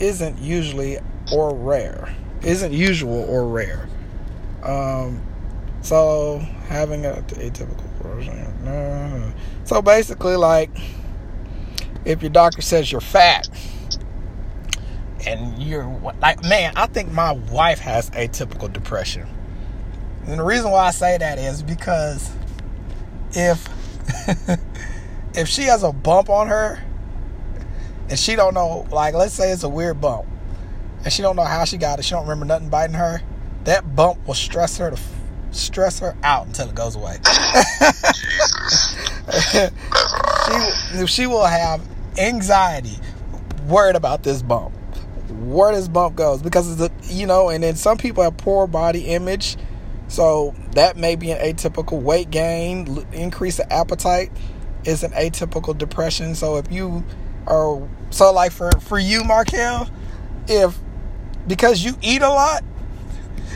[0.00, 0.98] isn't usually
[1.32, 2.14] or rare.
[2.42, 3.88] Isn't usual or rare.
[4.62, 5.22] Um,
[5.82, 9.34] so having an atypical version.
[9.64, 10.70] So basically, like
[12.04, 13.48] if your doctor says you're fat
[15.26, 15.86] and you're
[16.20, 19.28] like, man, I think my wife has atypical depression
[20.26, 22.30] and the reason why I say that is because
[23.32, 23.68] if
[25.34, 26.82] if she has a bump on her
[28.08, 30.26] and she don't know, like let's say it's a weird bump,
[31.04, 33.22] and she don't know how she got it, she don't remember nothing biting her,
[33.64, 35.00] that bump will stress her to
[35.50, 37.16] stress her out until it goes away.
[40.98, 41.86] she, she will have
[42.18, 42.96] anxiety,
[43.66, 44.74] worried about this bump,
[45.30, 48.66] where this bump goes because it's a, you know, and then some people have poor
[48.66, 49.56] body image
[50.12, 54.30] so that may be an atypical weight gain, increase of appetite
[54.84, 56.34] is an atypical depression.
[56.34, 57.02] So if you
[57.46, 59.88] are so like for for you, Markel,
[60.48, 60.78] if
[61.46, 62.62] because you eat a lot,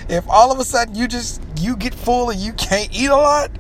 [0.09, 3.17] if all of a sudden you just you get full and you can't eat a
[3.17, 3.51] lot,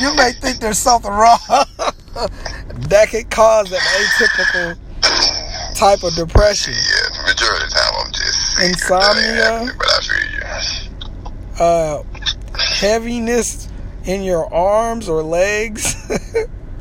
[0.00, 4.78] you may think there's something wrong that could cause an atypical
[5.74, 6.72] type of depression.
[6.74, 9.74] Yeah, the majority of the time I'm just insomnia.
[9.76, 10.27] But I feel you
[11.58, 12.02] uh,
[12.58, 13.68] heaviness
[14.04, 15.94] in your arms or legs,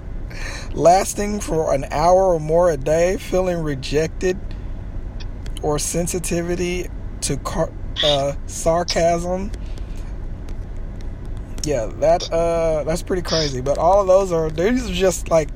[0.74, 4.38] lasting for an hour or more a day, feeling rejected
[5.62, 6.90] or sensitivity
[7.22, 7.72] to car-
[8.04, 9.52] uh, sarcasm.
[11.64, 13.60] Yeah, that uh, that's pretty crazy.
[13.60, 15.50] But all of those are these are just like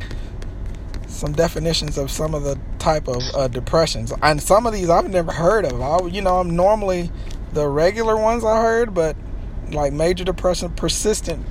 [1.08, 5.10] some definitions of some of the type of uh, depressions, and some of these I've
[5.10, 5.80] never heard of.
[5.80, 7.12] I, you know, I'm normally
[7.54, 9.16] the regular ones I heard, but
[9.72, 11.46] like major depression, persistent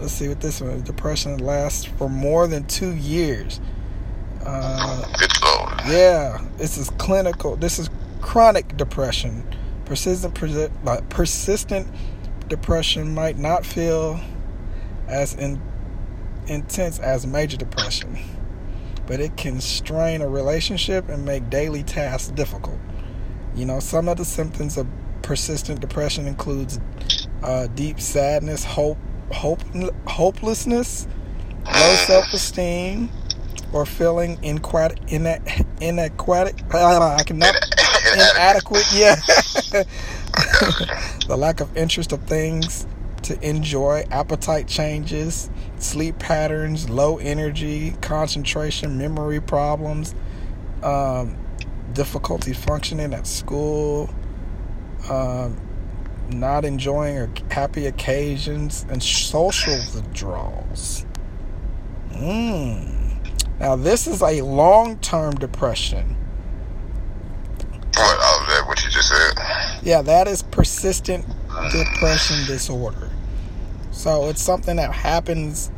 [0.00, 0.82] let's see what this one.
[0.82, 3.60] Depression lasts for more than two years.
[4.44, 5.02] Uh,
[5.88, 7.56] yeah, this is clinical.
[7.56, 7.88] This is
[8.20, 9.46] chronic depression.
[9.86, 10.38] Persistent,
[10.86, 11.88] uh, persistent
[12.48, 14.20] depression might not feel
[15.08, 15.60] as in,
[16.46, 18.18] intense as major depression,
[19.06, 22.78] but it can strain a relationship and make daily tasks difficult.
[23.54, 24.86] You know, some of the symptoms of
[25.24, 26.78] persistent depression includes
[27.42, 28.98] uh, deep sadness, hope,
[29.32, 29.60] hope,
[30.06, 31.08] hopelessness,
[31.66, 33.10] low self-esteem,
[33.72, 35.00] or feeling inadequate,
[35.80, 36.62] inadequate.
[36.72, 37.56] I cannot
[38.14, 38.84] inadequate.
[38.92, 39.14] Yeah,
[41.26, 42.86] the lack of interest of things
[43.22, 45.48] to enjoy, appetite changes,
[45.78, 50.14] sleep patterns, low energy, concentration, memory problems,
[50.82, 51.36] um,
[51.94, 54.14] difficulty functioning at school,
[55.10, 55.60] um,
[56.30, 61.04] not enjoying happy occasions, and social withdrawals.
[62.12, 62.94] Mm.
[63.60, 66.16] Now, this is a long term depression.
[67.96, 69.80] What, oh, that what you just said?
[69.82, 71.24] Yeah, that is persistent
[71.70, 73.10] depression disorder.
[73.92, 75.70] So it's something that happens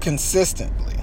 [0.00, 0.96] consistently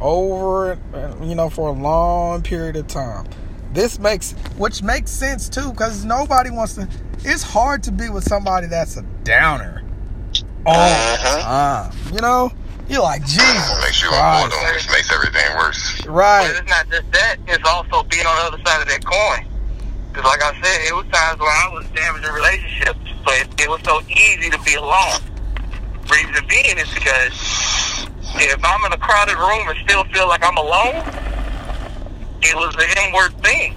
[0.00, 0.78] over,
[1.22, 3.26] you know, for a long period of time.
[3.72, 6.88] This makes, which makes sense too, because nobody wants to.
[7.24, 9.82] It's hard to be with somebody that's a downer
[10.66, 11.86] all uh-huh.
[11.86, 12.14] the time.
[12.14, 12.52] You know,
[12.88, 13.80] you're like, Jesus.
[13.80, 16.04] Makes you want more, which makes everything worse.
[16.06, 16.46] Right.
[16.46, 19.48] But it's not just that; it's also being on the other side of that coin.
[20.10, 23.68] Because, like I said, it was times where I was damaging relationships, but it, it
[23.70, 25.24] was so easy to be alone.
[26.10, 27.32] Reason being is because
[28.36, 31.00] if I'm in a crowded room and still feel like I'm alone,
[32.42, 33.74] it was the inward thing.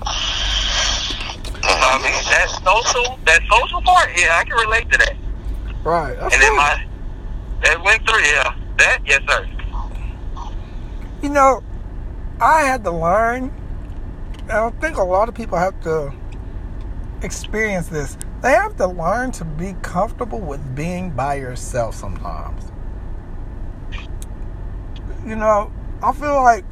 [1.68, 5.16] I mean, that social, that social part, yeah, I can relate to that.
[5.84, 6.18] Right.
[6.18, 6.86] and then my,
[7.64, 9.48] that went through, yeah, that, yes, sir.
[11.22, 11.64] You know,
[12.40, 13.52] I had to learn.
[14.50, 16.14] I think a lot of people have to
[17.22, 18.18] experience this.
[18.42, 22.72] They have to learn to be comfortable with being by yourself sometimes.
[25.26, 25.72] You know,
[26.04, 26.66] I feel like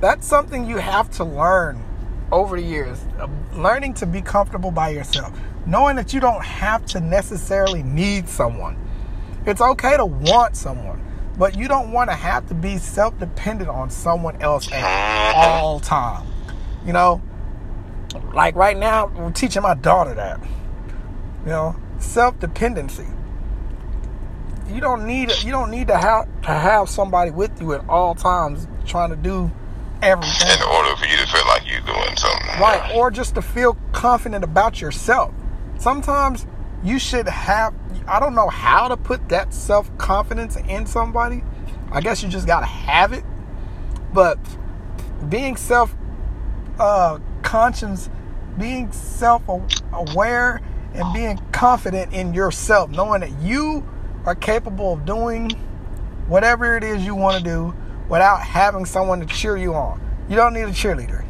[0.00, 1.82] that's something you have to learn
[2.30, 2.98] over the years.
[3.18, 5.38] Uh, learning to be comfortable by yourself.
[5.64, 8.76] Knowing that you don't have to necessarily need someone.
[9.46, 11.02] It's okay to want someone,
[11.38, 15.80] but you don't want to have to be self dependent on someone else at all
[15.80, 16.26] time.
[16.84, 17.22] You know,
[18.32, 20.40] like right now, I'm teaching my daughter that.
[21.44, 23.06] You know, self dependency.
[24.68, 28.14] You don't need you don't need to have to have somebody with you at all
[28.14, 29.50] times trying to do
[30.02, 30.48] everything.
[30.56, 32.60] In order for you to feel like you're doing something.
[32.60, 35.34] Right, or just to feel confident about yourself.
[35.78, 36.46] Sometimes
[36.82, 37.74] you should have
[38.06, 41.42] I don't know how to put that self confidence in somebody.
[41.90, 43.24] I guess you just gotta have it.
[44.12, 44.38] But
[45.28, 45.94] being self
[46.78, 48.08] uh, conscious,
[48.58, 49.42] being self
[49.92, 50.60] aware,
[50.94, 53.86] and being confident in yourself, knowing that you
[54.24, 55.50] are capable of doing
[56.28, 57.74] whatever it is you want to do
[58.08, 60.00] without having someone to cheer you on.
[60.28, 61.24] You don't need a cheerleader.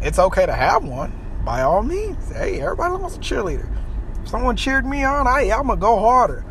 [0.00, 1.12] It's okay to have one,
[1.44, 2.30] by all means.
[2.30, 3.68] Hey, everybody wants a cheerleader.
[4.22, 6.44] If someone cheered me on, hey, I'm gonna go harder.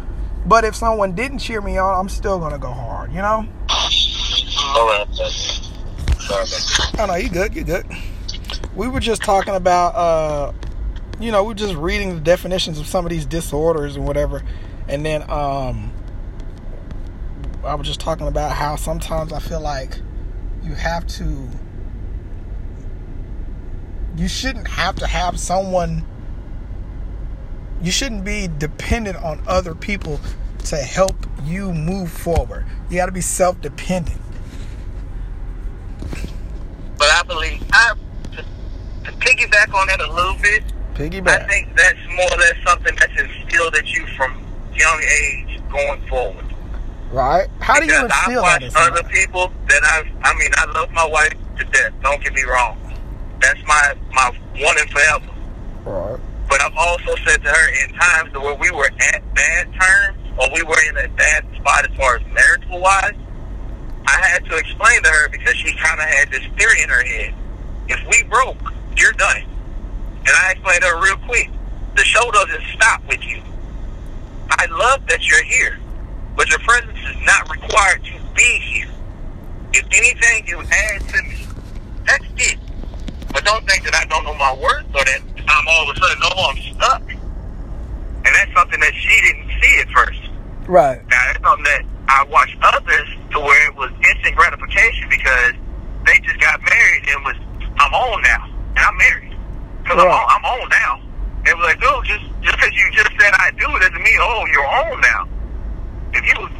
[0.45, 3.11] But if someone didn't cheer me on, I'm still gonna go hard.
[3.11, 3.47] You know.
[4.73, 5.07] All right.
[6.97, 7.85] Oh no, you good, you good.
[8.75, 10.53] We were just talking about uh
[11.19, 14.43] you know, we are just reading the definitions of some of these disorders and whatever.
[14.87, 15.91] And then um
[17.63, 19.99] I was just talking about how sometimes I feel like
[20.63, 21.47] you have to
[24.17, 26.05] you shouldn't have to have someone
[27.81, 30.19] you shouldn't be dependent on other people
[30.65, 32.65] to help you move forward.
[32.89, 34.19] You got to be self-dependent.
[36.97, 37.93] But I believe I
[38.33, 40.63] to, to piggyback on that a little bit.
[40.93, 41.43] Piggyback.
[41.43, 44.43] I think that's more or less something that's instilled at you from
[44.73, 46.50] young age going forward.
[47.11, 47.49] Right.
[47.59, 48.63] How do you instill that?
[48.63, 50.07] I've watched other people that I've.
[50.23, 51.93] I mean, I love my wife to death.
[52.01, 52.77] Don't get me wrong.
[53.41, 55.31] That's my my one and forever.
[55.83, 56.19] Right.
[56.47, 60.47] But I've also said to her in times where we were at bad terms or
[60.53, 63.15] we were in a bad spot as far as marital wise,
[64.07, 67.03] I had to explain to her because she kind of had this theory in her
[67.03, 67.33] head.
[67.87, 69.43] If we broke, you're done.
[70.19, 71.49] And I explained to her real quick.
[71.95, 73.41] The show doesn't stop with you.
[74.51, 75.79] I love that you're here,
[76.35, 78.89] but your presence is not required to be here.
[79.73, 81.45] If anything, you add to me.
[82.05, 82.59] That's it.
[83.31, 85.99] But don't think that I don't know my worth or that I'm all of a
[85.99, 87.03] sudden, no, I'm stuck.
[88.23, 90.21] And that's something that she didn't see at first.
[90.67, 91.01] Right.
[91.07, 95.53] Now, it's something that I watched others to where it was instant gratification because
[96.05, 97.37] they just got married and was,
[97.79, 98.45] I'm on now.
[98.75, 99.35] And I'm married.
[99.83, 101.01] Because I'm, on, I'm on now.
[101.45, 104.45] It was like, dude, just just because you just said I do doesn't mean, oh,
[104.51, 105.27] you're on now.
[106.13, 106.51] If you was,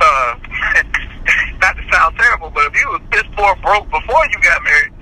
[0.00, 0.34] uh,
[1.60, 4.92] not to sound terrible, but if you was piss poor broke before you got married,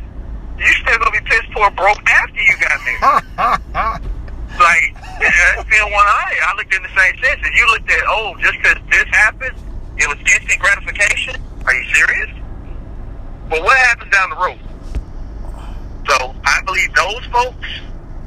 [0.58, 3.02] you still gonna be piss poor broke after you got married.
[4.60, 6.36] like, yeah, that's still one eye.
[6.46, 7.40] I looked in the same sense.
[7.42, 9.56] If you looked at, oh, just because this happened,
[9.96, 11.36] it was instant gratification.
[11.66, 12.30] Are you serious?
[13.50, 14.58] Well, what happens down the road?
[16.08, 17.68] So I believe those folks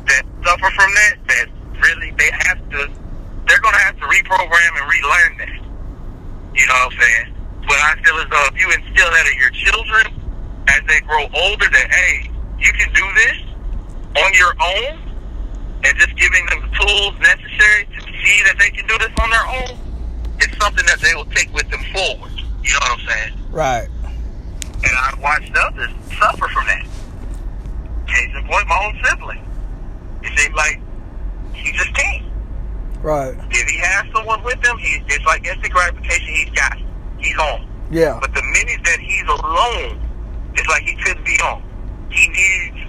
[0.08, 1.48] that suffer from that, that
[1.82, 2.90] really they have to,
[3.48, 5.56] they're going to have to reprogram and relearn that.
[6.54, 7.28] You know what I'm saying?
[7.68, 10.06] But I feel as though if you instill that in your children
[10.70, 12.30] as they grow older, that hey,
[12.60, 13.38] you can do this
[14.24, 15.08] on your own,
[15.84, 19.30] and just giving them the tools necessary to see that they can do this on
[19.30, 19.78] their own,
[20.40, 22.32] it's something that they will take with them forward.
[22.64, 23.34] You know what I'm saying?
[23.52, 23.88] right.
[24.84, 25.90] And I've watched others
[26.20, 26.86] suffer from that.
[28.08, 29.44] Case in point, my own sibling.
[30.22, 30.80] It seems like
[31.54, 32.17] he just can't.
[33.02, 33.36] Right.
[33.52, 36.34] If he has someone with him, he, it's like instant gratification.
[36.34, 36.78] He's got,
[37.20, 37.68] he's on.
[37.92, 38.20] Yeah.
[38.20, 40.02] But the minute that he's alone,
[40.56, 41.64] it's like he couldn't be on.
[42.10, 42.88] He needs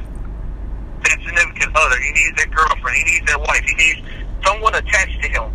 [1.05, 1.97] that significant other.
[2.01, 2.97] He needs that girlfriend.
[2.97, 3.65] He needs that wife.
[3.65, 4.01] He needs
[4.45, 5.53] someone attached to him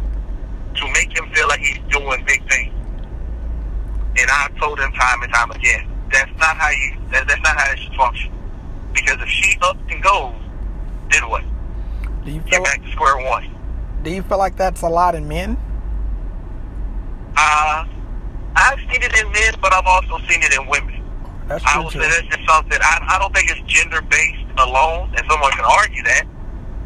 [0.76, 2.74] to make him feel like he's doing big things.
[4.18, 6.96] And I've told him time and time again, that's not how you.
[7.12, 8.32] That, that's not how it should function.
[8.94, 10.36] Because if she ups and goes,
[11.12, 11.44] then what?
[12.24, 13.53] Do you Get feel back to square one.
[14.04, 15.58] Do you feel like that's a lot in men?
[17.36, 17.86] Uh,
[18.56, 21.02] I've seen it in men, but I've also seen it in women.
[21.48, 22.02] That's I true will too.
[22.02, 22.78] say that's just something.
[22.82, 26.24] I, I don't think it's gender based alone, and someone can argue that.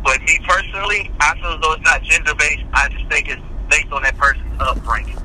[0.03, 2.63] But me personally, I feel as though it's not gender based.
[2.73, 5.17] I just think it's based on that person's upbringing.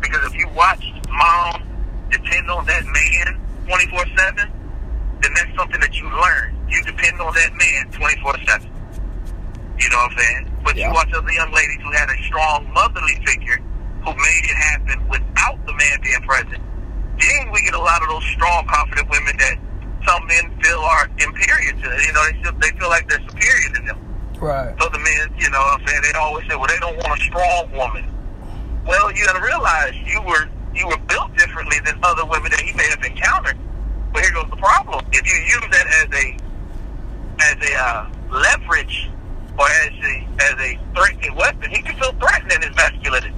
[0.00, 1.62] Because if you watch mom
[2.10, 4.50] depend on that man twenty four seven,
[5.20, 6.56] then that's something that you learn.
[6.68, 8.70] You depend on that man twenty four seven.
[9.78, 10.51] You know what I'm saying?
[10.64, 10.88] But Yeah.
[10.88, 13.58] you watch other young ladies who had a strong motherly figure
[14.04, 16.62] who made it happen without the man being present.
[17.18, 19.56] Then we get a lot of those strong, confident women that
[20.06, 21.86] some men feel are inferior to.
[22.02, 23.98] You know, they feel, they feel like they're superior to them.
[24.40, 24.74] Right.
[24.80, 27.20] So the men, you know what I'm saying, they always say, well, they don't want
[27.20, 28.04] a strong woman.
[28.84, 32.60] Well, you got to realize you were you were built differently than other women that
[32.60, 33.56] he may have encountered.
[34.12, 36.40] But here goes the problem: if you use that as a
[37.40, 39.10] as a uh, leverage
[39.58, 43.34] or as a as a threatening weapon, he can feel threatened in his masculinity.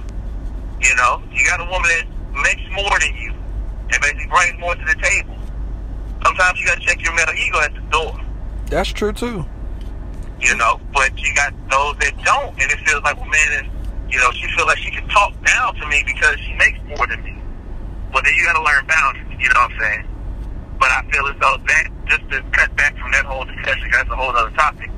[0.81, 2.05] You know, you got a woman that
[2.43, 3.31] makes more than you
[3.91, 5.35] and basically brings more to the table.
[6.23, 8.19] Sometimes you got to check your male ego at the door
[8.67, 9.45] That's true too.
[10.41, 10.79] you know.
[10.93, 13.71] But you got those that don't, and it feels like, well, man, is
[14.11, 17.05] you know, she feels like she can talk down to me because she makes more
[17.07, 17.35] than me.
[18.13, 19.37] Well, then you got to learn boundaries.
[19.39, 20.07] You know what I'm saying?
[20.79, 24.09] But I feel as though that, just to cut back from that whole discussion, that's
[24.09, 24.89] a whole other topic.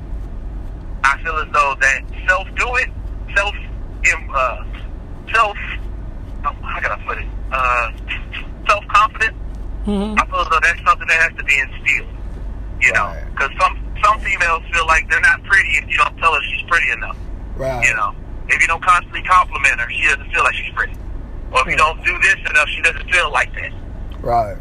[1.08, 2.88] I feel as though that self do it,
[3.36, 4.64] self, im- uh,
[5.32, 5.56] self,
[6.44, 7.26] oh, how can I put it?
[7.50, 7.90] Uh,
[8.68, 9.36] self confidence.
[9.86, 10.18] Mm-hmm.
[10.20, 12.12] I feel as though that's something that has to be instilled.
[12.80, 13.24] You know, Right.
[13.32, 16.62] because some some females feel like they're not pretty if you don't tell her she's
[16.68, 17.16] pretty enough.
[17.56, 17.82] Right.
[17.84, 18.14] You know,
[18.48, 20.94] if you don't constantly compliment her, she doesn't feel like she's pretty.
[21.50, 23.72] Or if you don't do this enough, she doesn't feel like that.
[24.20, 24.56] Right.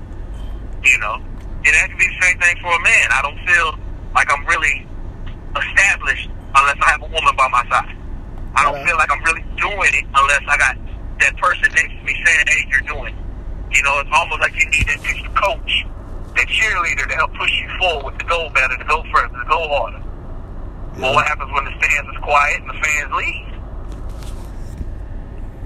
[0.84, 3.08] You know, and that can be the same thing for a man.
[3.12, 3.78] I don't feel
[4.16, 4.88] like I'm really
[5.56, 7.96] established unless I have a woman by my side.
[8.56, 10.78] I don't feel like I'm really doing it unless I got
[11.20, 14.56] that person next to me saying, "Hey, you're doing." it." You know, it's almost like
[14.56, 15.86] you need that extra coach,
[16.36, 19.68] that cheerleader to help push you forward, to go better, to go further, to go
[19.68, 20.02] harder.
[20.98, 23.48] Well, what happens when the stands is quiet and the fans leave?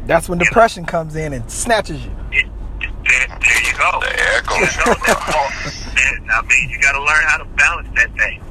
[0.08, 2.12] That's when depression comes in and snatches you.
[2.32, 2.48] It,
[2.82, 4.00] there, there you go.
[4.02, 4.56] The echo.
[4.56, 8.42] You know, that I mean, you got to learn how to balance that thing.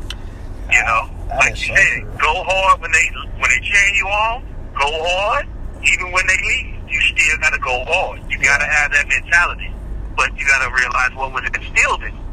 [0.70, 1.19] You uh, know, That
[1.51, 3.07] like is you said, go hard when they
[3.38, 4.46] when they cheer you on.
[4.74, 5.46] Go hard,
[5.82, 6.78] even when they leave.
[6.88, 8.22] You still got to go hard.
[8.30, 9.70] You got to have that mentality,
[10.16, 12.14] but you got to realize what was instilled in.
[12.14, 12.24] you.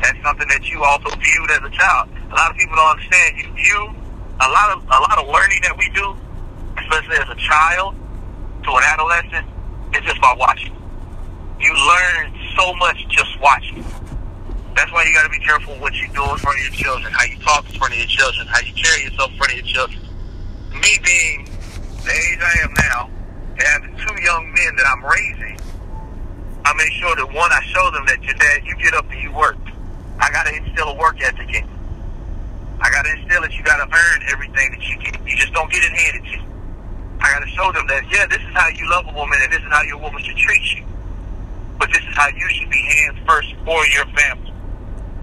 [0.00, 2.08] That's something that you also viewed as a child.
[2.32, 3.36] A lot of people don't understand.
[3.38, 3.94] You view
[4.40, 6.16] a lot of a lot of learning that we do,
[6.80, 7.94] especially as a child
[8.64, 9.46] to an adolescent,
[9.92, 10.74] it's just by watching.
[11.60, 13.84] You learn so much just watching.
[14.74, 17.12] That's why you got to be careful what you do in front of your children,
[17.12, 19.58] how you talk in front of your children, how you carry yourself in front of
[19.58, 20.00] your children.
[20.72, 21.44] Me being
[22.04, 23.10] the age I am now,
[23.58, 25.60] and having two young men that I'm raising,
[26.64, 29.20] I make sure that one, I show them that your dad, you get up and
[29.20, 29.58] you work.
[30.18, 31.78] I got to instill a work ethic in you.
[32.80, 35.20] I got to instill that you got to earn everything that you get.
[35.26, 36.42] You just don't get it handed to you.
[37.20, 39.52] I got to show them that yeah, this is how you love a woman, and
[39.52, 40.84] this is how your woman should treat you.
[41.78, 44.51] But this is how you should be hands first for your family.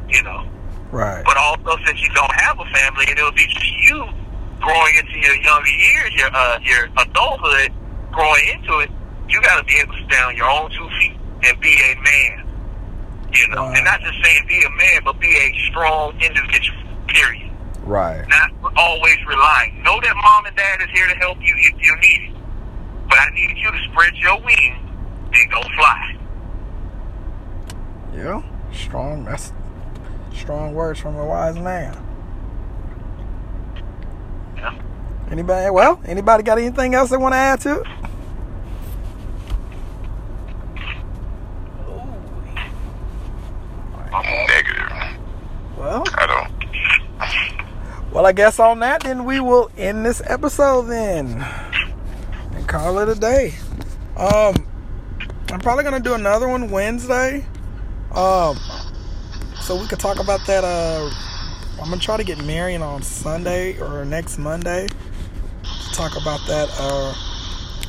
[0.09, 0.45] You know.
[0.91, 1.23] Right.
[1.23, 4.05] But also, since you don't have a family, and it'll be just you
[4.59, 7.71] growing into your younger years, your uh, your adulthood,
[8.11, 8.89] growing into it,
[9.29, 11.95] you got to be able to stand on your own two feet and be a
[12.01, 12.45] man.
[13.31, 13.73] You know, Wow.
[13.75, 16.79] and not just saying be a man, but be a strong individual.
[17.07, 17.51] Period.
[17.83, 18.27] Right.
[18.27, 19.81] Not always relying.
[19.83, 22.35] Know that mom and dad is here to help you if you need it.
[23.07, 24.77] But I need you to spread your wings
[25.33, 26.15] and go fly.
[28.13, 28.41] Yeah.
[28.71, 29.25] Strong.
[29.25, 29.53] That's
[30.39, 31.93] strong words from a wise man.
[34.55, 34.79] Yeah.
[35.29, 35.69] Anybody?
[35.69, 37.87] Well, anybody got anything else they want to add to it?
[44.47, 44.91] Negative.
[45.77, 48.11] Well, I don't.
[48.13, 51.45] well, I guess on that, then we will end this episode then
[52.53, 53.53] and call it a day.
[54.17, 54.55] Um,
[55.51, 57.45] I'm probably gonna do another one Wednesday.
[58.13, 58.57] Um,
[59.69, 60.63] so we could talk about that.
[60.63, 61.11] Uh,
[61.73, 64.87] I'm gonna try to get Marion on Sunday or next Monday.
[64.87, 67.13] To talk about that uh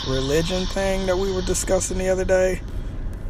[0.07, 2.61] religion thing that we were discussing the other day,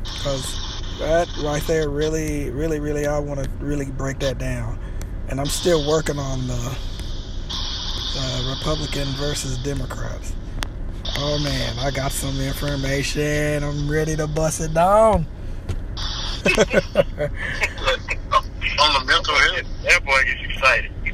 [0.03, 4.80] because that right there really, really, really, I want to really break that down.
[5.28, 6.76] And I'm still working on the
[8.51, 10.34] Republican versus Democrats.
[11.18, 13.62] Oh man, I got some information.
[13.62, 15.24] I'm ready to bust it down.
[19.31, 20.91] On the That boy gets excited.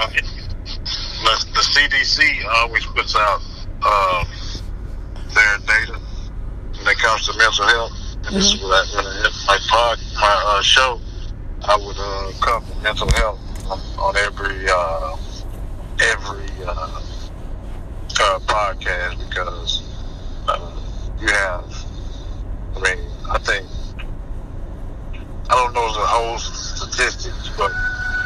[0.00, 0.10] uh,
[1.22, 3.40] the, the CDC always puts out
[3.82, 4.24] uh,
[5.34, 5.98] their data
[6.78, 7.92] when it comes to mental health.
[8.26, 11.00] And this is what I, when I hit my pod, my uh, show,
[11.64, 13.40] I would uh, cover mental health
[13.70, 15.16] on, on every uh,
[16.00, 17.00] every uh,
[18.20, 19.82] uh, podcast because
[20.48, 20.80] uh,
[21.20, 21.86] you have.
[22.76, 23.66] I mean, I think
[25.50, 26.38] I don't know the whole
[26.82, 27.70] statistics, but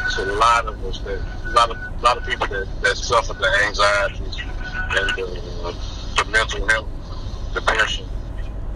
[0.05, 2.97] it's a lot of us that a lot of a lot of people that, that
[2.97, 5.75] suffer the anxiety and the,
[6.15, 6.87] the mental health,
[7.53, 8.05] depression.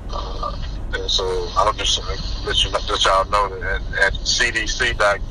[0.09, 0.57] Uh,
[0.93, 5.21] and so I'll just uh, let you let y'all know that at, at cdc.org,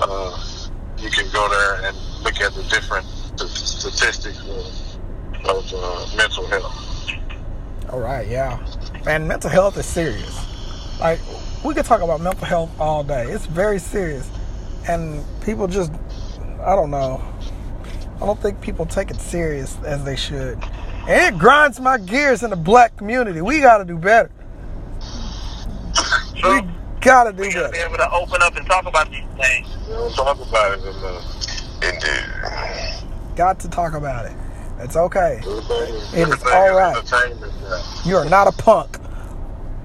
[0.00, 0.44] uh,
[0.98, 6.46] you can go there and look at the different st- statistics of, of uh, mental
[6.46, 6.84] health.
[7.90, 8.58] All right, yeah.
[9.06, 10.46] And mental health is serious.
[11.00, 11.20] Like
[11.64, 13.24] we could talk about mental health all day.
[13.24, 14.30] It's very serious,
[14.88, 15.92] and people just,
[16.62, 17.22] I don't know.
[18.16, 20.58] I don't think people take it serious as they should.
[21.08, 23.40] And it grinds my gears in the black community.
[23.40, 24.30] We got to do better.
[26.40, 26.62] So We
[27.00, 29.68] got to do we gotta be able to open up and talk about these things.
[29.86, 30.84] We don't talk about it.
[31.82, 33.36] Indeed.
[33.36, 34.32] Got to talk about it.
[34.80, 35.40] It's okay.
[35.42, 36.96] Everything, is everything all right.
[38.04, 38.98] You are not a punk.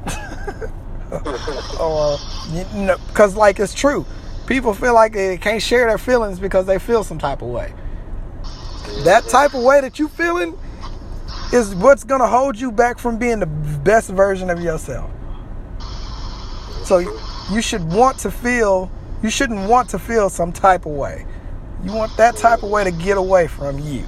[1.14, 4.05] Oh, uh, or you know, because like it's true.
[4.47, 7.74] People feel like they can't share their feelings because they feel some type of way.
[9.03, 10.57] That type of way that you feeling
[11.53, 15.09] is what's gonna hold you back from being the best version of yourself.
[16.84, 16.99] So
[17.51, 18.91] you should want to feel.
[19.22, 21.26] You shouldn't want to feel some type of way.
[21.84, 24.03] You want that type of way to get away from you.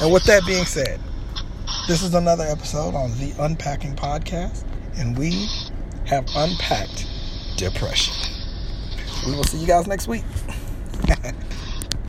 [0.00, 1.00] And with that being said,
[1.86, 4.64] this is another episode on the Unpacking Podcast,
[4.98, 5.48] and we
[6.06, 7.06] have unpacked
[7.56, 8.14] depression.
[9.26, 10.24] We will see you guys next week.